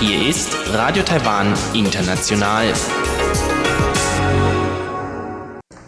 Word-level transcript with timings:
Hier 0.00 0.26
ist 0.26 0.56
Radio 0.72 1.02
Taiwan 1.02 1.52
International. 1.74 2.72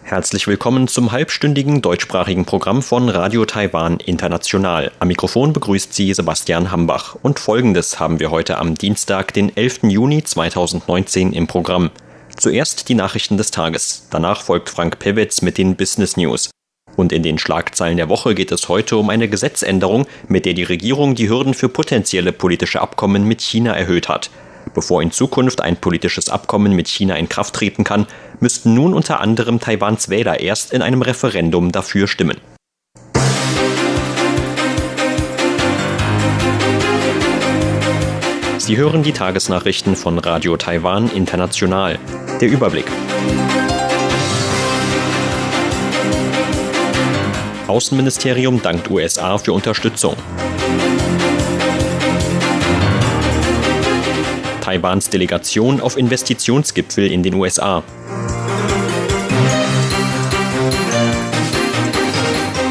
Herzlich 0.03 0.45
willkommen 0.45 0.87
zum 0.87 1.11
halbstündigen 1.11 1.81
deutschsprachigen 1.81 2.45
Programm 2.45 2.83
von 2.83 3.09
Radio 3.09 3.45
Taiwan 3.45 3.99
International. 3.99 4.91
Am 4.99 5.07
Mikrofon 5.07 5.51
begrüßt 5.51 5.91
Sie 5.91 6.13
Sebastian 6.13 6.69
Hambach. 6.69 7.15
Und 7.23 7.39
folgendes 7.39 7.99
haben 7.99 8.19
wir 8.19 8.29
heute 8.29 8.59
am 8.59 8.75
Dienstag, 8.75 9.33
den 9.33 9.57
11. 9.57 9.85
Juni 9.85 10.23
2019 10.23 11.33
im 11.33 11.47
Programm. 11.47 11.89
Zuerst 12.37 12.89
die 12.89 12.95
Nachrichten 12.95 13.37
des 13.37 13.49
Tages. 13.49 14.07
Danach 14.11 14.43
folgt 14.43 14.69
Frank 14.69 14.99
Pewitz 14.99 15.41
mit 15.41 15.57
den 15.57 15.75
Business 15.75 16.15
News. 16.15 16.51
Und 16.95 17.11
in 17.11 17.23
den 17.23 17.37
Schlagzeilen 17.37 17.97
der 17.97 18.09
Woche 18.09 18.35
geht 18.35 18.51
es 18.51 18.69
heute 18.69 18.97
um 18.97 19.09
eine 19.09 19.27
Gesetzänderung, 19.27 20.05
mit 20.27 20.45
der 20.45 20.53
die 20.53 20.63
Regierung 20.63 21.15
die 21.15 21.29
Hürden 21.29 21.53
für 21.53 21.69
potenzielle 21.69 22.31
politische 22.31 22.81
Abkommen 22.81 23.27
mit 23.27 23.41
China 23.41 23.73
erhöht 23.73 24.09
hat. 24.09 24.29
Bevor 24.73 25.01
in 25.01 25.11
Zukunft 25.11 25.61
ein 25.61 25.77
politisches 25.77 26.29
Abkommen 26.29 26.73
mit 26.73 26.87
China 26.87 27.15
in 27.15 27.29
Kraft 27.29 27.55
treten 27.55 27.83
kann, 27.83 28.07
müssten 28.39 28.73
nun 28.73 28.93
unter 28.93 29.21
anderem 29.21 29.59
Taiwans 29.59 30.09
Wähler 30.09 30.39
erst 30.39 30.73
in 30.73 30.81
einem 30.81 31.01
Referendum 31.01 31.71
dafür 31.71 32.07
stimmen. 32.07 32.37
Sie 38.57 38.77
hören 38.77 39.03
die 39.03 39.11
Tagesnachrichten 39.11 39.95
von 39.95 40.17
Radio 40.17 40.57
Taiwan 40.57 41.11
International. 41.11 41.99
Der 42.41 42.49
Überblick. 42.49 42.87
Außenministerium 47.67 48.61
dankt 48.61 48.91
USA 48.91 49.39
für 49.39 49.51
Unterstützung. 49.51 50.15
Taiwans 54.61 55.09
Delegation 55.09 55.81
auf 55.81 55.97
Investitionsgipfel 55.97 57.11
in 57.11 57.23
den 57.23 57.33
USA. 57.33 57.83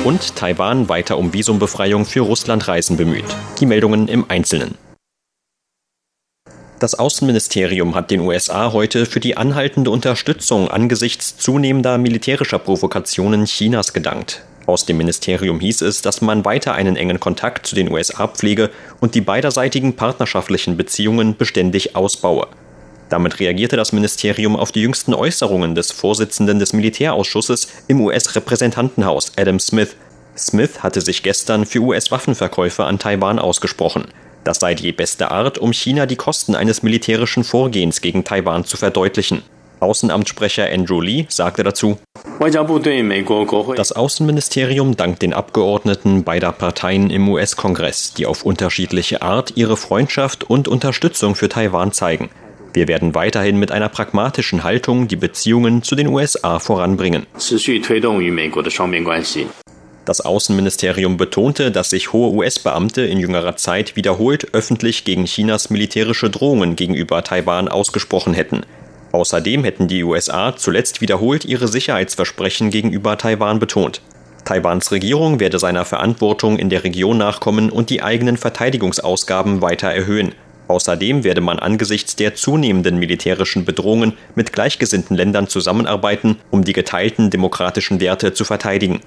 Und 0.04 0.36
Taiwan 0.36 0.88
weiter 0.88 1.18
um 1.18 1.32
Visumbefreiung 1.32 2.04
für 2.04 2.20
Russlandreisen 2.20 2.96
bemüht. 2.96 3.24
Die 3.58 3.66
Meldungen 3.66 4.06
im 4.06 4.26
Einzelnen. 4.28 4.76
Das 6.78 6.94
Außenministerium 6.94 7.96
hat 7.96 8.12
den 8.12 8.20
USA 8.20 8.72
heute 8.72 9.06
für 9.06 9.18
die 9.18 9.36
anhaltende 9.36 9.90
Unterstützung 9.90 10.68
angesichts 10.68 11.36
zunehmender 11.36 11.98
militärischer 11.98 12.60
Provokationen 12.60 13.46
Chinas 13.46 13.92
gedankt. 13.92 14.44
Aus 14.66 14.86
dem 14.86 14.96
Ministerium 14.96 15.60
hieß 15.60 15.82
es, 15.82 16.00
dass 16.00 16.22
man 16.22 16.44
weiter 16.44 16.72
einen 16.74 16.96
engen 16.96 17.20
Kontakt 17.20 17.66
zu 17.66 17.74
den 17.74 17.90
USA 17.90 18.28
pflege 18.28 18.70
und 19.00 19.14
die 19.14 19.20
beiderseitigen 19.20 19.94
partnerschaftlichen 19.94 20.76
Beziehungen 20.76 21.36
beständig 21.36 21.96
ausbaue. 21.96 22.46
Damit 23.10 23.38
reagierte 23.38 23.76
das 23.76 23.92
Ministerium 23.92 24.56
auf 24.56 24.72
die 24.72 24.80
jüngsten 24.80 25.12
Äußerungen 25.12 25.74
des 25.74 25.92
Vorsitzenden 25.92 26.58
des 26.58 26.72
Militärausschusses 26.72 27.68
im 27.86 28.00
US-Repräsentantenhaus, 28.00 29.32
Adam 29.36 29.60
Smith. 29.60 29.94
Smith 30.36 30.82
hatte 30.82 31.00
sich 31.00 31.22
gestern 31.22 31.66
für 31.66 31.80
US-Waffenverkäufe 31.80 32.84
an 32.84 32.98
Taiwan 32.98 33.38
ausgesprochen. 33.38 34.06
Das 34.42 34.58
sei 34.58 34.74
die 34.74 34.92
beste 34.92 35.30
Art, 35.30 35.58
um 35.58 35.72
China 35.72 36.06
die 36.06 36.16
Kosten 36.16 36.54
eines 36.54 36.82
militärischen 36.82 37.44
Vorgehens 37.44 38.00
gegen 38.00 38.24
Taiwan 38.24 38.64
zu 38.64 38.76
verdeutlichen. 38.76 39.42
Außenamtssprecher 39.84 40.68
Andrew 40.72 41.00
Lee 41.00 41.26
sagte 41.28 41.62
dazu, 41.62 41.98
das 43.76 43.92
Außenministerium 43.92 44.96
dankt 44.96 45.22
den 45.22 45.32
Abgeordneten 45.32 46.24
beider 46.24 46.52
Parteien 46.52 47.10
im 47.10 47.28
US-Kongress, 47.28 48.14
die 48.14 48.26
auf 48.26 48.44
unterschiedliche 48.44 49.22
Art 49.22 49.52
ihre 49.56 49.76
Freundschaft 49.76 50.42
und 50.44 50.66
Unterstützung 50.66 51.36
für 51.36 51.48
Taiwan 51.48 51.92
zeigen. 51.92 52.30
Wir 52.72 52.88
werden 52.88 53.14
weiterhin 53.14 53.56
mit 53.56 53.70
einer 53.70 53.88
pragmatischen 53.88 54.64
Haltung 54.64 55.06
die 55.06 55.16
Beziehungen 55.16 55.84
zu 55.84 55.94
den 55.94 56.08
USA 56.08 56.58
voranbringen. 56.58 57.26
Das 60.04 60.20
Außenministerium 60.20 61.16
betonte, 61.16 61.70
dass 61.70 61.90
sich 61.90 62.12
hohe 62.12 62.32
US-Beamte 62.34 63.02
in 63.02 63.18
jüngerer 63.18 63.56
Zeit 63.56 63.96
wiederholt 63.96 64.52
öffentlich 64.52 65.04
gegen 65.04 65.24
Chinas 65.24 65.70
militärische 65.70 66.30
Drohungen 66.30 66.74
gegenüber 66.74 67.22
Taiwan 67.22 67.68
ausgesprochen 67.68 68.34
hätten. 68.34 68.66
Außerdem 69.14 69.62
hätten 69.62 69.86
die 69.86 70.02
USA 70.02 70.56
zuletzt 70.56 71.00
wiederholt 71.00 71.44
ihre 71.44 71.68
Sicherheitsversprechen 71.68 72.70
gegenüber 72.70 73.16
Taiwan 73.16 73.60
betont. 73.60 74.02
Taiwans 74.44 74.90
Regierung 74.90 75.38
werde 75.38 75.60
seiner 75.60 75.84
Verantwortung 75.84 76.58
in 76.58 76.68
der 76.68 76.82
Region 76.82 77.16
nachkommen 77.16 77.70
und 77.70 77.90
die 77.90 78.02
eigenen 78.02 78.36
Verteidigungsausgaben 78.36 79.62
weiter 79.62 79.86
erhöhen. 79.86 80.32
Außerdem 80.66 81.22
werde 81.22 81.42
man 81.42 81.60
angesichts 81.60 82.16
der 82.16 82.34
zunehmenden 82.34 82.98
militärischen 82.98 83.64
Bedrohungen 83.64 84.14
mit 84.34 84.52
gleichgesinnten 84.52 85.16
Ländern 85.16 85.46
zusammenarbeiten, 85.46 86.40
um 86.50 86.64
die 86.64 86.72
geteilten 86.72 87.30
demokratischen 87.30 88.00
Werte 88.00 88.34
zu 88.34 88.44
verteidigen. 88.44 88.98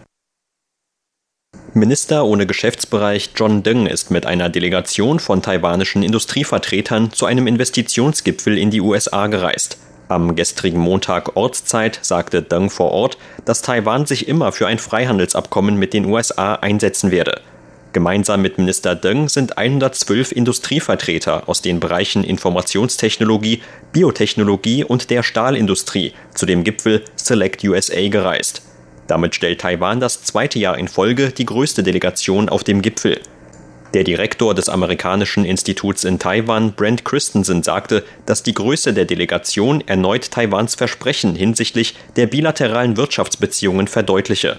Minister 1.73 2.23
ohne 2.23 2.45
Geschäftsbereich 2.45 3.31
John 3.35 3.61
Deng 3.61 3.87
ist 3.87 4.09
mit 4.09 4.25
einer 4.25 4.47
Delegation 4.47 5.19
von 5.19 5.41
taiwanischen 5.41 6.01
Industrievertretern 6.01 7.11
zu 7.11 7.25
einem 7.25 7.45
Investitionsgipfel 7.45 8.57
in 8.57 8.71
die 8.71 8.79
USA 8.79 9.27
gereist. 9.27 9.77
Am 10.09 10.35
gestrigen 10.35 10.79
Montag 10.79 11.35
Ortszeit 11.35 11.99
sagte 12.01 12.41
Deng 12.41 12.69
vor 12.69 12.91
Ort, 12.91 13.17
dass 13.43 13.61
Taiwan 13.61 14.05
sich 14.05 14.27
immer 14.27 14.53
für 14.53 14.65
ein 14.65 14.79
Freihandelsabkommen 14.79 15.75
mit 15.75 15.93
den 15.93 16.05
USA 16.05 16.55
einsetzen 16.55 17.11
werde. 17.11 17.41
Gemeinsam 17.91 18.41
mit 18.41 18.57
Minister 18.57 18.95
Deng 18.95 19.27
sind 19.27 19.57
112 19.57 20.31
Industrievertreter 20.31 21.49
aus 21.49 21.61
den 21.61 21.79
Bereichen 21.79 22.23
Informationstechnologie, 22.23 23.61
Biotechnologie 23.91 24.83
und 24.85 25.09
der 25.09 25.23
Stahlindustrie 25.23 26.13
zu 26.33 26.45
dem 26.45 26.63
Gipfel 26.63 27.03
Select 27.15 27.63
USA 27.65 28.07
gereist. 28.07 28.61
Damit 29.07 29.35
stellt 29.35 29.61
Taiwan 29.61 29.99
das 29.99 30.21
zweite 30.23 30.59
Jahr 30.59 30.77
in 30.77 30.87
Folge 30.87 31.31
die 31.31 31.45
größte 31.45 31.83
Delegation 31.83 32.49
auf 32.49 32.63
dem 32.63 32.81
Gipfel. 32.81 33.19
Der 33.93 34.03
Direktor 34.03 34.53
des 34.53 34.67
amerikanischen 34.67 35.45
Instituts 35.45 36.03
in 36.03 36.19
Taiwan, 36.19 36.73
Brent 36.73 37.05
Christensen, 37.05 37.63
sagte, 37.63 38.03
dass 38.25 38.43
die 38.43 38.53
Größe 38.53 38.93
der 38.93 39.05
Delegation 39.05 39.81
erneut 39.87 40.29
Taiwans 40.29 40.75
Versprechen 40.75 41.35
hinsichtlich 41.35 41.95
der 42.17 42.27
bilateralen 42.27 42.97
Wirtschaftsbeziehungen 42.97 43.87
verdeutliche. 43.87 44.57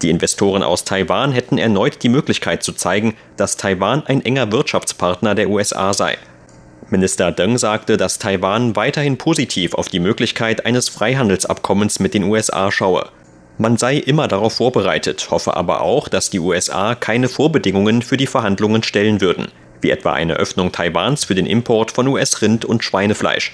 Die 0.00 0.08
Investoren 0.08 0.62
aus 0.62 0.84
Taiwan 0.84 1.32
hätten 1.32 1.58
erneut 1.58 2.02
die 2.02 2.08
Möglichkeit 2.08 2.62
zu 2.62 2.72
zeigen, 2.72 3.14
dass 3.36 3.58
Taiwan 3.58 4.04
ein 4.06 4.24
enger 4.24 4.50
Wirtschaftspartner 4.50 5.34
der 5.34 5.50
USA 5.50 5.92
sei. 5.92 6.16
Minister 6.90 7.30
Deng 7.30 7.58
sagte, 7.58 7.96
dass 7.96 8.18
Taiwan 8.18 8.74
weiterhin 8.74 9.16
positiv 9.16 9.74
auf 9.74 9.88
die 9.88 10.00
Möglichkeit 10.00 10.66
eines 10.66 10.88
Freihandelsabkommens 10.88 12.00
mit 12.00 12.14
den 12.14 12.24
USA 12.24 12.72
schaue. 12.72 13.08
Man 13.62 13.76
sei 13.76 13.98
immer 13.98 14.26
darauf 14.26 14.54
vorbereitet, 14.54 15.28
hoffe 15.30 15.56
aber 15.56 15.82
auch, 15.82 16.08
dass 16.08 16.30
die 16.30 16.40
USA 16.40 16.96
keine 16.96 17.28
Vorbedingungen 17.28 18.02
für 18.02 18.16
die 18.16 18.26
Verhandlungen 18.26 18.82
stellen 18.82 19.20
würden, 19.20 19.52
wie 19.80 19.90
etwa 19.90 20.14
eine 20.14 20.34
Öffnung 20.34 20.72
Taiwans 20.72 21.26
für 21.26 21.36
den 21.36 21.46
Import 21.46 21.92
von 21.92 22.08
US-Rind 22.08 22.64
und 22.64 22.82
Schweinefleisch. 22.82 23.52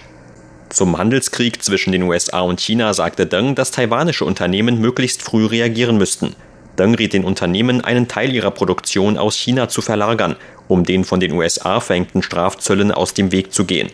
Zum 0.70 0.96
Handelskrieg 0.96 1.62
zwischen 1.62 1.92
den 1.92 2.04
USA 2.04 2.40
und 2.40 2.58
China 2.58 2.94
sagte 2.94 3.26
Deng, 3.26 3.54
dass 3.54 3.70
taiwanische 3.70 4.24
Unternehmen 4.24 4.80
möglichst 4.80 5.20
früh 5.20 5.44
reagieren 5.44 5.98
müssten. 5.98 6.34
Deng 6.78 6.94
riet 6.94 7.12
den 7.12 7.24
Unternehmen, 7.24 7.82
einen 7.82 8.08
Teil 8.08 8.32
ihrer 8.32 8.50
Produktion 8.50 9.18
aus 9.18 9.36
China 9.36 9.68
zu 9.68 9.82
verlagern, 9.82 10.36
um 10.68 10.84
den 10.84 11.04
von 11.04 11.20
den 11.20 11.32
USA 11.32 11.80
verhängten 11.80 12.22
Strafzöllen 12.22 12.92
aus 12.92 13.12
dem 13.12 13.30
Weg 13.30 13.52
zu 13.52 13.66
gehen. 13.66 13.90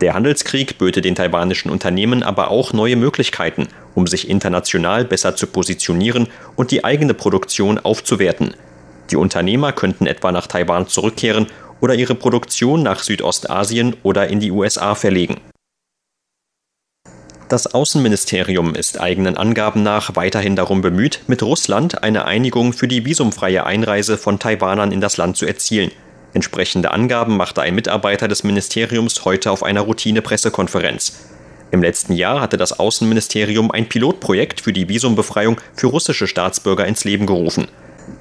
Der 0.00 0.12
Handelskrieg 0.12 0.76
böte 0.76 1.00
den 1.00 1.14
taiwanischen 1.14 1.70
Unternehmen 1.70 2.22
aber 2.22 2.50
auch 2.50 2.72
neue 2.72 2.96
Möglichkeiten, 2.96 3.68
um 3.94 4.06
sich 4.06 4.28
international 4.28 5.06
besser 5.06 5.36
zu 5.36 5.46
positionieren 5.46 6.28
und 6.54 6.70
die 6.70 6.84
eigene 6.84 7.14
Produktion 7.14 7.78
aufzuwerten. 7.78 8.54
Die 9.10 9.16
Unternehmer 9.16 9.72
könnten 9.72 10.06
etwa 10.06 10.32
nach 10.32 10.46
Taiwan 10.46 10.86
zurückkehren 10.86 11.46
oder 11.80 11.94
ihre 11.94 12.14
Produktion 12.14 12.82
nach 12.82 13.02
Südostasien 13.02 13.96
oder 14.02 14.28
in 14.28 14.40
die 14.40 14.50
USA 14.50 14.94
verlegen. 14.94 15.40
Das 17.48 17.72
Außenministerium 17.72 18.74
ist 18.74 19.00
eigenen 19.00 19.36
Angaben 19.36 19.84
nach 19.84 20.16
weiterhin 20.16 20.56
darum 20.56 20.80
bemüht, 20.82 21.20
mit 21.28 21.44
Russland 21.44 22.02
eine 22.02 22.24
Einigung 22.24 22.72
für 22.72 22.88
die 22.88 23.04
visumfreie 23.04 23.64
Einreise 23.64 24.18
von 24.18 24.40
Taiwanern 24.40 24.90
in 24.90 25.00
das 25.00 25.16
Land 25.16 25.36
zu 25.36 25.46
erzielen. 25.46 25.92
Entsprechende 26.36 26.90
Angaben 26.90 27.38
machte 27.38 27.62
ein 27.62 27.74
Mitarbeiter 27.74 28.28
des 28.28 28.44
Ministeriums 28.44 29.24
heute 29.24 29.50
auf 29.50 29.62
einer 29.62 29.80
Routine-Pressekonferenz. 29.80 31.14
Im 31.70 31.80
letzten 31.80 32.12
Jahr 32.12 32.42
hatte 32.42 32.58
das 32.58 32.78
Außenministerium 32.78 33.70
ein 33.70 33.88
Pilotprojekt 33.88 34.60
für 34.60 34.74
die 34.74 34.86
Visumbefreiung 34.86 35.58
für 35.74 35.86
russische 35.86 36.26
Staatsbürger 36.26 36.86
ins 36.86 37.04
Leben 37.04 37.24
gerufen. 37.24 37.68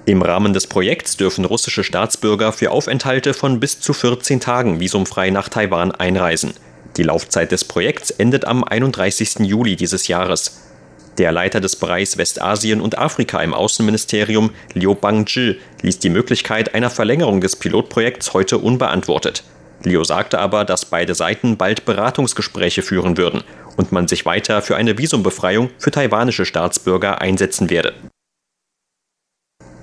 Im 0.05 0.21
Rahmen 0.21 0.53
des 0.53 0.65
Projekts 0.67 1.17
dürfen 1.17 1.43
russische 1.43 1.83
Staatsbürger 1.83 2.53
für 2.53 2.71
Aufenthalte 2.71 3.33
von 3.33 3.59
bis 3.59 3.81
zu 3.81 3.91
14 3.91 4.39
Tagen 4.39 4.79
visumfrei 4.79 5.29
nach 5.29 5.49
Taiwan 5.49 5.91
einreisen. 5.91 6.53
Die 6.95 7.03
Laufzeit 7.03 7.51
des 7.51 7.65
Projekts 7.65 8.11
endet 8.11 8.45
am 8.45 8.63
31. 8.63 9.39
Juli 9.39 9.75
dieses 9.75 10.07
Jahres. 10.07 10.64
Der 11.17 11.31
Leiter 11.31 11.61
des 11.61 11.77
Bereichs 11.77 12.17
Westasien 12.17 12.81
und 12.81 12.97
Afrika 12.97 13.41
im 13.41 13.53
Außenministerium, 13.53 14.51
Liu 14.73 14.95
Bangzhi, 14.95 15.57
ließ 15.81 15.99
die 15.99 16.09
Möglichkeit 16.09 16.75
einer 16.75 16.89
Verlängerung 16.89 17.39
des 17.39 17.55
Pilotprojekts 17.55 18.33
heute 18.33 18.57
unbeantwortet. 18.57 19.43
Liu 19.83 20.03
sagte 20.03 20.39
aber, 20.39 20.65
dass 20.65 20.85
beide 20.85 21.15
Seiten 21.15 21.57
bald 21.57 21.85
Beratungsgespräche 21.85 22.81
führen 22.81 23.17
würden 23.17 23.43
und 23.77 23.91
man 23.91 24.07
sich 24.07 24.25
weiter 24.25 24.61
für 24.61 24.75
eine 24.75 24.97
Visumbefreiung 24.97 25.69
für 25.77 25.91
taiwanische 25.91 26.45
Staatsbürger 26.45 27.21
einsetzen 27.21 27.69
werde. 27.69 27.93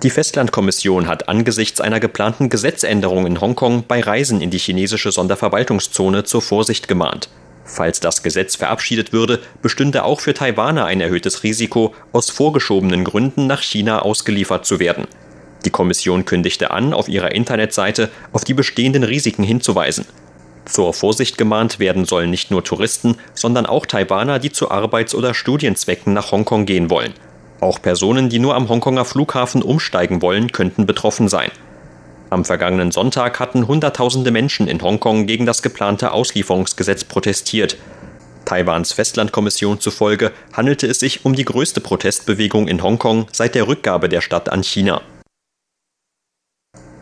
Die 0.02 0.11
Festlandkommission 0.11 1.06
hat 1.06 1.29
angesichts 1.29 1.81
einer 1.81 2.00
geplanten 2.00 2.49
Gesetzänderung 2.49 3.25
in 3.25 3.40
Hongkong 3.40 3.84
bei 3.87 4.00
Reisen 4.00 4.40
in 4.40 4.50
die 4.50 4.58
chinesische 4.58 5.12
Sonderverwaltungszone 5.12 6.25
zur 6.25 6.43
Vorsicht 6.43 6.88
gemahnt. 6.88 7.29
Falls 7.64 8.00
das 8.00 8.22
Gesetz 8.22 8.56
verabschiedet 8.56 9.12
würde, 9.12 9.40
bestünde 9.62 10.04
auch 10.04 10.20
für 10.20 10.34
Taiwaner 10.34 10.84
ein 10.84 11.00
erhöhtes 11.00 11.42
Risiko, 11.42 11.94
aus 12.12 12.30
vorgeschobenen 12.30 13.04
Gründen 13.04 13.46
nach 13.46 13.62
China 13.62 14.00
ausgeliefert 14.00 14.66
zu 14.66 14.80
werden. 14.80 15.06
Die 15.64 15.70
Kommission 15.70 16.24
kündigte 16.24 16.72
an, 16.72 16.92
auf 16.92 17.08
ihrer 17.08 17.32
Internetseite 17.32 18.10
auf 18.32 18.44
die 18.44 18.54
bestehenden 18.54 19.04
Risiken 19.04 19.44
hinzuweisen. 19.44 20.06
Zur 20.64 20.92
Vorsicht 20.92 21.38
gemahnt 21.38 21.78
werden 21.78 22.04
sollen 22.04 22.30
nicht 22.30 22.50
nur 22.50 22.64
Touristen, 22.64 23.16
sondern 23.34 23.66
auch 23.66 23.86
Taiwaner, 23.86 24.38
die 24.38 24.52
zu 24.52 24.70
Arbeits- 24.70 25.14
oder 25.14 25.34
Studienzwecken 25.34 26.12
nach 26.12 26.32
Hongkong 26.32 26.66
gehen 26.66 26.90
wollen. 26.90 27.14
Auch 27.60 27.80
Personen, 27.80 28.28
die 28.28 28.38
nur 28.38 28.56
am 28.56 28.68
Hongkonger 28.68 29.04
Flughafen 29.04 29.62
umsteigen 29.62 30.20
wollen, 30.20 30.50
könnten 30.50 30.86
betroffen 30.86 31.28
sein. 31.28 31.50
Am 32.32 32.46
vergangenen 32.46 32.93
Sonntag 32.93 33.40
hatten 33.40 33.69
Hunderttausende 33.69 34.31
Menschen 34.31 34.67
in 34.67 34.81
Hongkong 34.81 35.26
gegen 35.26 35.44
das 35.44 35.61
geplante 35.61 36.12
Auslieferungsgesetz 36.12 37.05
protestiert. 37.05 37.76
Taiwans 38.46 38.94
Festlandkommission 38.94 39.81
zufolge 39.81 40.32
handelte 40.55 40.87
es 40.87 40.99
sich 40.99 41.26
um 41.26 41.34
die 41.34 41.44
größte 41.44 41.82
Protestbewegung 41.82 42.69
in 42.69 42.82
Hongkong 42.82 43.26
seit 43.32 43.55
der 43.55 43.69
Rückgabe 43.69 44.08
der 44.08 44.23
Stadt 44.23 44.49
an 44.49 44.62
China. 44.62 45.02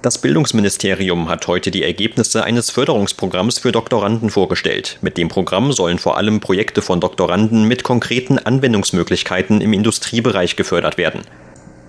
Das 0.03 0.19
Bildungsministerium 0.19 1.29
hat 1.29 1.47
heute 1.47 1.71
die 1.71 1.85
Ergebnisse 1.85 2.43
eines 2.43 2.71
Förderungsprogramms 2.71 3.61
für 3.61 3.71
Doktoranden 3.71 4.31
vorgestellt. 4.31 4.99
Mit 5.01 5.17
dem 5.17 5.29
Programm 5.29 5.71
sollen 5.71 6.01
vor 6.01 6.17
allem 6.17 6.41
Projekte 6.41 6.83
von 6.83 7.01
Doktoranden 7.01 7.69
mit 7.69 7.85
konkreten 7.85 8.41
Anwendungsmöglichkeiten 8.41 9.61
im 9.61 9.75
Industriebereich 9.75 10.57
gefördert 10.57 10.99
werden. 10.99 11.23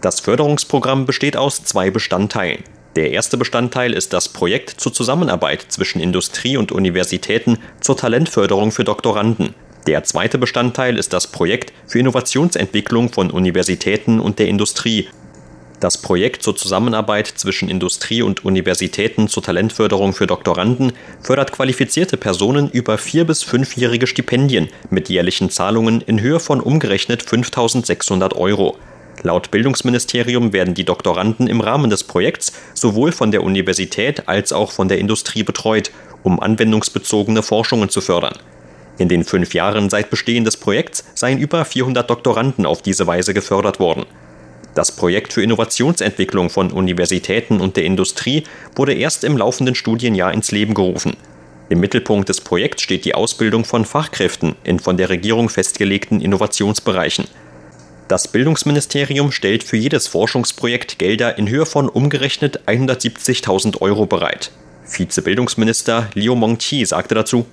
Das 0.01 0.19
Förderungsprogramm 0.19 1.07
besteht 1.07 1.37
aus 1.37 1.63
zwei 1.63 1.89
Bestandteilen. 1.89 2.63
Der 2.95 3.11
erste 3.11 3.37
Bestandteil 3.37 3.93
ist 3.93 4.11
das 4.11 4.29
Projekt 4.29 4.69
zur 4.71 4.93
Zusammenarbeit 4.93 5.65
zwischen 5.69 6.01
Industrie 6.01 6.57
und 6.57 6.71
Universitäten 6.71 7.57
zur 7.79 7.95
Talentförderung 7.95 8.71
für 8.71 8.83
Doktoranden. 8.83 9.55
Der 9.87 10.03
zweite 10.03 10.37
Bestandteil 10.37 10.97
ist 10.97 11.13
das 11.13 11.27
Projekt 11.27 11.71
für 11.87 11.99
Innovationsentwicklung 11.99 13.11
von 13.11 13.31
Universitäten 13.31 14.19
und 14.19 14.39
der 14.39 14.47
Industrie 14.47 15.07
das 15.81 15.97
Projekt 15.97 16.43
zur 16.43 16.55
Zusammenarbeit 16.55 17.25
zwischen 17.27 17.67
Industrie 17.67 18.21
und 18.21 18.45
Universitäten 18.45 19.27
zur 19.27 19.41
Talentförderung 19.41 20.13
für 20.13 20.27
Doktoranden 20.27 20.93
fördert 21.21 21.51
qualifizierte 21.51 22.17
Personen 22.17 22.69
über 22.69 22.99
vier- 22.99 23.25
bis 23.25 23.41
fünfjährige 23.41 24.05
Stipendien 24.05 24.69
mit 24.91 25.09
jährlichen 25.09 25.49
Zahlungen 25.49 26.01
in 26.01 26.21
Höhe 26.21 26.39
von 26.39 26.61
umgerechnet 26.61 27.23
5600 27.23 28.35
Euro. 28.35 28.77
Laut 29.23 29.51
Bildungsministerium 29.51 30.51
werden 30.51 30.73
die 30.73 30.83
Doktoranden 30.83 31.47
im 31.47 31.61
Rahmen 31.61 31.89
des 31.89 32.03
Projekts 32.03 32.53
sowohl 32.73 33.11
von 33.11 33.31
der 33.31 33.43
Universität 33.43 34.27
als 34.27 34.51
auch 34.51 34.71
von 34.71 34.87
der 34.87 34.97
Industrie 34.97 35.43
betreut, 35.43 35.91
um 36.23 36.39
anwendungsbezogene 36.39 37.43
Forschungen 37.43 37.89
zu 37.89 38.01
fördern. 38.01 38.33
In 38.97 39.09
den 39.09 39.23
fünf 39.23 39.53
Jahren 39.53 39.89
seit 39.89 40.09
Bestehen 40.09 40.43
des 40.43 40.57
Projekts 40.57 41.03
seien 41.13 41.37
über 41.37 41.65
400 41.65 42.09
Doktoranden 42.09 42.65
auf 42.65 42.81
diese 42.81 43.07
Weise 43.07 43.33
gefördert 43.33 43.79
worden. 43.79 44.05
Das 44.73 44.95
Projekt 44.95 45.33
für 45.33 45.43
Innovationsentwicklung 45.43 46.49
von 46.49 46.71
Universitäten 46.71 47.59
und 47.59 47.75
der 47.75 47.83
Industrie 47.83 48.43
wurde 48.75 48.93
erst 48.93 49.23
im 49.23 49.37
laufenden 49.37 49.75
Studienjahr 49.75 50.33
ins 50.33 50.51
Leben 50.51 50.73
gerufen. 50.73 51.17
Im 51.69 51.79
Mittelpunkt 51.79 52.29
des 52.29 52.41
Projekts 52.41 52.81
steht 52.81 53.05
die 53.05 53.15
Ausbildung 53.15 53.65
von 53.65 53.85
Fachkräften 53.85 54.55
in 54.63 54.79
von 54.79 54.97
der 54.97 55.09
Regierung 55.09 55.49
festgelegten 55.49 56.21
Innovationsbereichen. 56.21 57.25
Das 58.11 58.27
Bildungsministerium 58.27 59.31
stellt 59.31 59.63
für 59.63 59.77
jedes 59.77 60.09
Forschungsprojekt 60.09 60.99
Gelder 60.99 61.37
in 61.37 61.47
Höhe 61.47 61.65
von 61.65 61.87
umgerechnet 61.87 62.59
170.000 62.67 63.79
Euro 63.79 64.05
bereit. 64.05 64.51
Vizebildungsminister 64.85 66.09
Liu 66.13 66.35
Mongqi 66.35 66.85
sagte 66.85 67.15
dazu, 67.15 67.45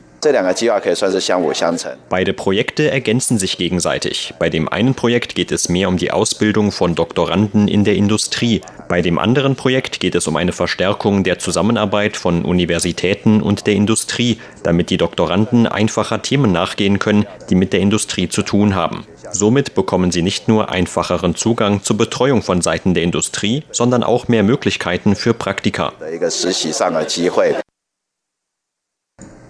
Beide 2.08 2.32
Projekte 2.32 2.90
ergänzen 2.90 3.38
sich 3.38 3.56
gegenseitig. 3.56 4.34
Bei 4.40 4.50
dem 4.50 4.68
einen 4.68 4.94
Projekt 4.94 5.36
geht 5.36 5.52
es 5.52 5.68
mehr 5.68 5.88
um 5.88 5.96
die 5.96 6.10
Ausbildung 6.10 6.72
von 6.72 6.96
Doktoranden 6.96 7.68
in 7.68 7.84
der 7.84 7.94
Industrie. 7.94 8.60
Bei 8.88 9.00
dem 9.00 9.18
anderen 9.18 9.54
Projekt 9.54 10.00
geht 10.00 10.16
es 10.16 10.26
um 10.26 10.34
eine 10.34 10.52
Verstärkung 10.52 11.22
der 11.22 11.38
Zusammenarbeit 11.38 12.16
von 12.16 12.44
Universitäten 12.44 13.40
und 13.40 13.68
der 13.68 13.74
Industrie, 13.74 14.38
damit 14.64 14.90
die 14.90 14.96
Doktoranden 14.96 15.68
einfacher 15.68 16.20
Themen 16.20 16.50
nachgehen 16.50 16.98
können, 16.98 17.26
die 17.48 17.54
mit 17.54 17.72
der 17.72 17.80
Industrie 17.80 18.28
zu 18.28 18.42
tun 18.42 18.74
haben. 18.74 19.06
Somit 19.30 19.74
bekommen 19.74 20.10
sie 20.10 20.22
nicht 20.22 20.48
nur 20.48 20.70
einfacheren 20.70 21.36
Zugang 21.36 21.84
zur 21.84 21.96
Betreuung 21.96 22.42
von 22.42 22.60
Seiten 22.60 22.94
der 22.94 23.04
Industrie, 23.04 23.62
sondern 23.70 24.02
auch 24.02 24.26
mehr 24.26 24.42
Möglichkeiten 24.42 25.14
für 25.14 25.34
Praktika. 25.34 25.92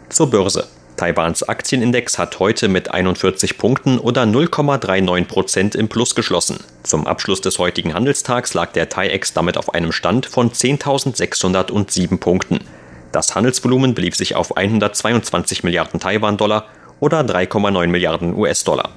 Zur 0.09 0.31
Börse. 0.31 0.67
Taiwans 0.97 1.43
Aktienindex 1.43 2.19
hat 2.19 2.41
heute 2.41 2.69
mit 2.69 2.91
41 2.91 3.59
Punkten 3.59 3.99
oder 3.99 4.23
0,39 4.23 5.25
Prozent 5.27 5.75
im 5.75 5.89
Plus 5.89 6.15
geschlossen. 6.15 6.59
Zum 6.83 7.07
Abschluss 7.07 7.41
des 7.41 7.59
heutigen 7.59 7.95
Handelstags 7.95 8.55
lag 8.55 8.73
der 8.73 8.89
TAIEX 8.89 9.35
damit 9.35 9.59
auf 9.59 9.75
einem 9.75 9.93
Stand 9.93 10.27
von 10.27 10.51
10.607 10.51 12.19
Punkten. 12.19 12.61
Das 13.13 13.35
Handelsvolumen 13.35 13.95
belief 13.95 14.17
sich 14.17 14.35
auf 14.35 14.57
122 14.57 15.63
Milliarden 15.63 16.01
Taiwan-Dollar 16.01 16.67
oder 17.01 17.21
3,9 17.21 17.87
Milliarden 17.87 18.35
US-Dollar. 18.35 18.91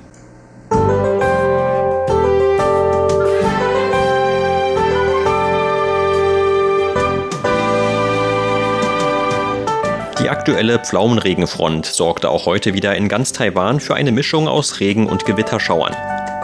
Die 10.22 10.30
aktuelle 10.30 10.78
Pflaumenregenfront 10.78 11.88
sorgte 11.88 12.30
auch 12.30 12.46
heute 12.46 12.76
wieder 12.76 12.96
in 12.96 13.10
ganz 13.10 13.32
Taiwan 13.32 13.80
für 13.80 13.96
eine 13.96 14.12
Mischung 14.12 14.48
aus 14.48 14.80
Regen 14.80 15.08
und 15.08 15.26
Gewitterschauern. 15.26 15.96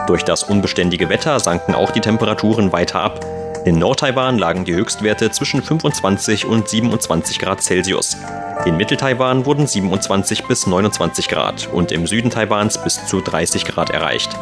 Durch 0.08 0.24
das 0.24 0.42
unbeständige 0.42 1.08
Wetter 1.08 1.38
sanken 1.38 1.76
auch 1.76 1.92
die 1.92 2.00
Temperaturen 2.00 2.72
weiter 2.72 3.00
ab. 3.00 3.24
In 3.64 3.78
Nord-Taiwan 3.78 4.36
lagen 4.36 4.64
die 4.64 4.74
Höchstwerte 4.74 5.30
zwischen 5.30 5.62
25 5.62 6.44
und 6.44 6.68
27 6.68 7.38
Grad 7.38 7.62
Celsius. 7.62 8.16
In 8.66 8.76
Mittel-Taiwan 8.76 9.46
wurden 9.46 9.68
27 9.68 10.46
bis 10.46 10.66
29 10.66 11.28
Grad 11.28 11.68
und 11.72 11.92
im 11.92 12.08
Süden 12.08 12.30
Taiwans 12.30 12.82
bis 12.82 13.06
zu 13.06 13.20
30 13.20 13.64
Grad 13.64 13.90
erreicht. 13.90 14.36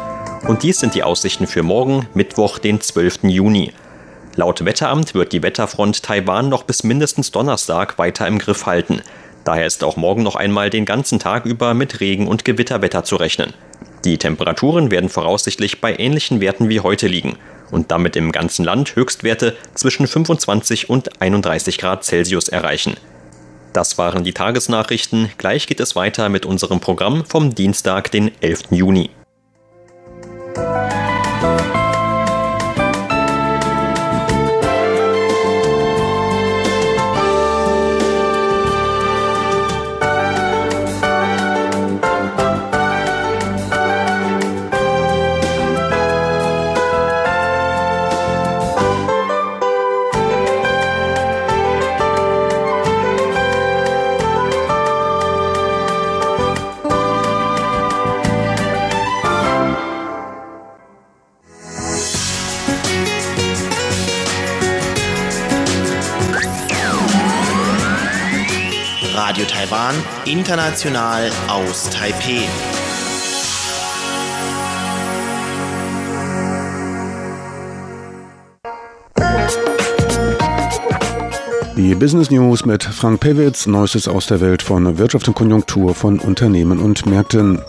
Und 0.47 0.63
dies 0.63 0.79
sind 0.79 0.95
die 0.95 1.03
Aussichten 1.03 1.45
für 1.45 1.61
morgen, 1.61 2.07
Mittwoch, 2.15 2.57
den 2.57 2.81
12. 2.81 3.25
Juni. 3.25 3.71
Laut 4.37 4.65
Wetteramt 4.65 5.15
wird 5.15 5.33
die 5.33 5.41
Wetterfront 5.41 6.03
Taiwan 6.03 6.47
noch 6.47 6.63
bis 6.63 6.83
mindestens 6.83 7.31
Donnerstag 7.31 7.97
weiter 7.97 8.27
im 8.27 8.37
Griff 8.37 8.67
halten. 8.67 9.01
Daher 9.47 9.65
ist 9.65 9.81
auch 9.85 9.95
morgen 9.95 10.23
noch 10.23 10.35
einmal 10.35 10.69
den 10.69 10.83
ganzen 10.83 11.19
Tag 11.19 11.45
über 11.45 11.73
mit 11.73 12.01
Regen 12.01 12.27
und 12.27 12.43
Gewitterwetter 12.43 13.05
zu 13.05 13.15
rechnen. 13.15 13.53
Die 14.03 14.17
Temperaturen 14.17 14.91
werden 14.91 15.07
voraussichtlich 15.07 15.79
bei 15.79 15.95
ähnlichen 15.97 16.41
Werten 16.41 16.67
wie 16.67 16.81
heute 16.81 17.07
liegen 17.07 17.37
und 17.71 17.89
damit 17.89 18.17
im 18.17 18.33
ganzen 18.33 18.65
Land 18.65 18.97
Höchstwerte 18.97 19.55
zwischen 19.73 20.05
25 20.05 20.89
und 20.89 21.21
31 21.21 21.77
Grad 21.77 22.03
Celsius 22.03 22.49
erreichen. 22.49 22.97
Das 23.71 23.97
waren 23.97 24.25
die 24.25 24.33
Tagesnachrichten. 24.33 25.29
Gleich 25.37 25.65
geht 25.65 25.79
es 25.79 25.95
weiter 25.95 26.27
mit 26.27 26.45
unserem 26.45 26.81
Programm 26.81 27.23
vom 27.23 27.55
Dienstag, 27.55 28.11
den 28.11 28.31
11. 28.41 28.63
Juni. 28.71 29.11
Rahman, 69.87 70.03
international 70.25 71.29
aus 71.47 71.89
Taipeh. 71.89 72.41
Die 81.77 81.95
Business 81.95 82.31
News 82.31 82.65
mit 82.65 82.83
Frank 82.83 83.21
Pewitz, 83.21 83.67
Neuestes 83.67 84.07
aus 84.07 84.27
der 84.27 84.41
Welt 84.41 84.61
von 84.61 84.97
Wirtschaft 84.97 85.27
und 85.29 85.35
Konjunktur 85.35 85.95
von 85.95 86.19
Unternehmen 86.19 86.79
und 86.79 87.05
Märkten. 87.05 87.61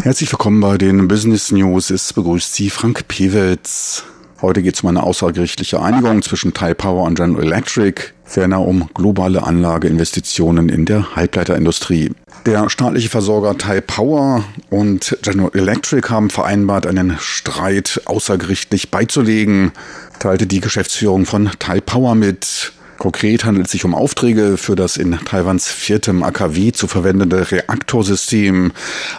Herzlich 0.00 0.32
willkommen 0.32 0.60
bei 0.60 0.78
den 0.78 1.08
Business 1.08 1.50
News. 1.50 1.90
Es 1.90 2.12
begrüßt 2.12 2.54
Sie 2.54 2.70
Frank 2.70 3.06
Pewitz. 3.08 4.04
Heute 4.44 4.62
geht 4.62 4.74
es 4.74 4.82
um 4.82 4.90
eine 4.90 5.02
außergerichtliche 5.02 5.80
Einigung 5.80 6.20
zwischen 6.20 6.52
Thai 6.52 6.74
Power 6.74 7.04
und 7.04 7.14
General 7.14 7.42
Electric, 7.42 8.02
ferner 8.26 8.60
um 8.60 8.90
globale 8.92 9.42
Anlageinvestitionen 9.42 10.68
in 10.68 10.84
der 10.84 11.16
Halbleiterindustrie. 11.16 12.10
Der 12.44 12.68
staatliche 12.68 13.08
Versorger 13.08 13.56
Thai 13.56 13.80
Power 13.80 14.44
und 14.68 15.16
General 15.22 15.50
Electric 15.54 16.10
haben 16.10 16.28
vereinbart, 16.28 16.86
einen 16.86 17.16
Streit 17.20 18.02
außergerichtlich 18.04 18.90
beizulegen, 18.90 19.72
teilte 20.18 20.46
die 20.46 20.60
Geschäftsführung 20.60 21.24
von 21.24 21.50
Thai 21.58 21.80
Power 21.80 22.14
mit. 22.14 22.73
Konkret 22.98 23.44
handelt 23.44 23.66
es 23.66 23.72
sich 23.72 23.84
um 23.84 23.94
Aufträge 23.94 24.56
für 24.56 24.76
das 24.76 24.96
in 24.96 25.18
Taiwans 25.24 25.68
viertem 25.68 26.22
AKW 26.22 26.72
zu 26.72 26.86
verwendende 26.86 27.50
Reaktorsystem. 27.50 28.72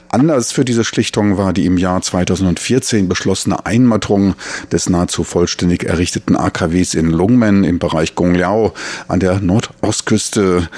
Anders 0.09 0.51
für 0.51 0.65
diese 0.65 0.83
Schlichtung 0.83 1.37
war 1.37 1.53
die 1.53 1.65
im 1.65 1.77
Jahr 1.77 2.01
2014 2.01 3.07
beschlossene 3.07 3.65
Einmattung 3.65 4.35
des 4.71 4.89
nahezu 4.89 5.23
vollständig 5.23 5.83
errichteten 5.83 6.35
AKWs 6.35 6.93
in 6.93 7.11
Lungmen 7.11 7.63
im 7.63 7.79
Bereich 7.79 8.15
Gongliao 8.15 8.73
an 9.07 9.19
der 9.19 9.39
Nordostküste. 9.39 10.69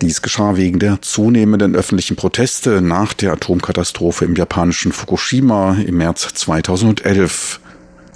Dies 0.00 0.22
geschah 0.22 0.56
wegen 0.56 0.78
der 0.78 1.02
zunehmenden 1.02 1.76
öffentlichen 1.76 2.16
Proteste 2.16 2.80
nach 2.80 3.12
der 3.12 3.34
Atomkatastrophe 3.34 4.24
im 4.24 4.34
japanischen 4.34 4.92
Fukushima 4.92 5.74
im 5.74 5.98
März 5.98 6.32
2011. 6.34 7.60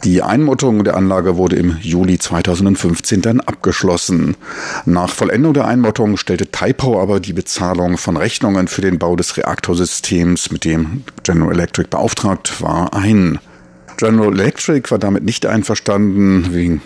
Die 0.05 0.21
Einmuttung 0.21 0.85
der 0.85 0.97
Anlage 0.97 1.39
wurde 1.39 1.57
im 1.57 1.79
Juli 1.81 2.19
2015 2.19 3.23
dann 3.23 3.41
abgeschlossen. 3.41 4.37
Nach 4.85 5.09
Vollendung 5.09 5.55
der 5.55 5.67
Einmuttung 5.67 6.19
stellte 6.19 6.51
Taipo 6.51 7.01
aber 7.01 7.21
die 7.21 7.33
Bezahlung 7.33 7.97
von 7.97 8.19
Rechnungen 8.19 8.69
für 8.69 8.83
den 8.83 8.99
Bau 8.99 9.17
des 9.17 9.39
Reaktorsystems, 9.39 10.51
mit 10.51 10.67
dem 10.67 11.05
General 11.23 11.53
Electric 11.53 11.89
beauftragt 11.89 12.61
war, 12.61 12.93
ein. 12.93 13.39
General 13.97 14.31
Electric 14.31 14.91
war 14.91 14.99
damit 14.99 15.25
nicht 15.25 15.47
einverstanden, 15.47 16.53
wegen 16.53 16.83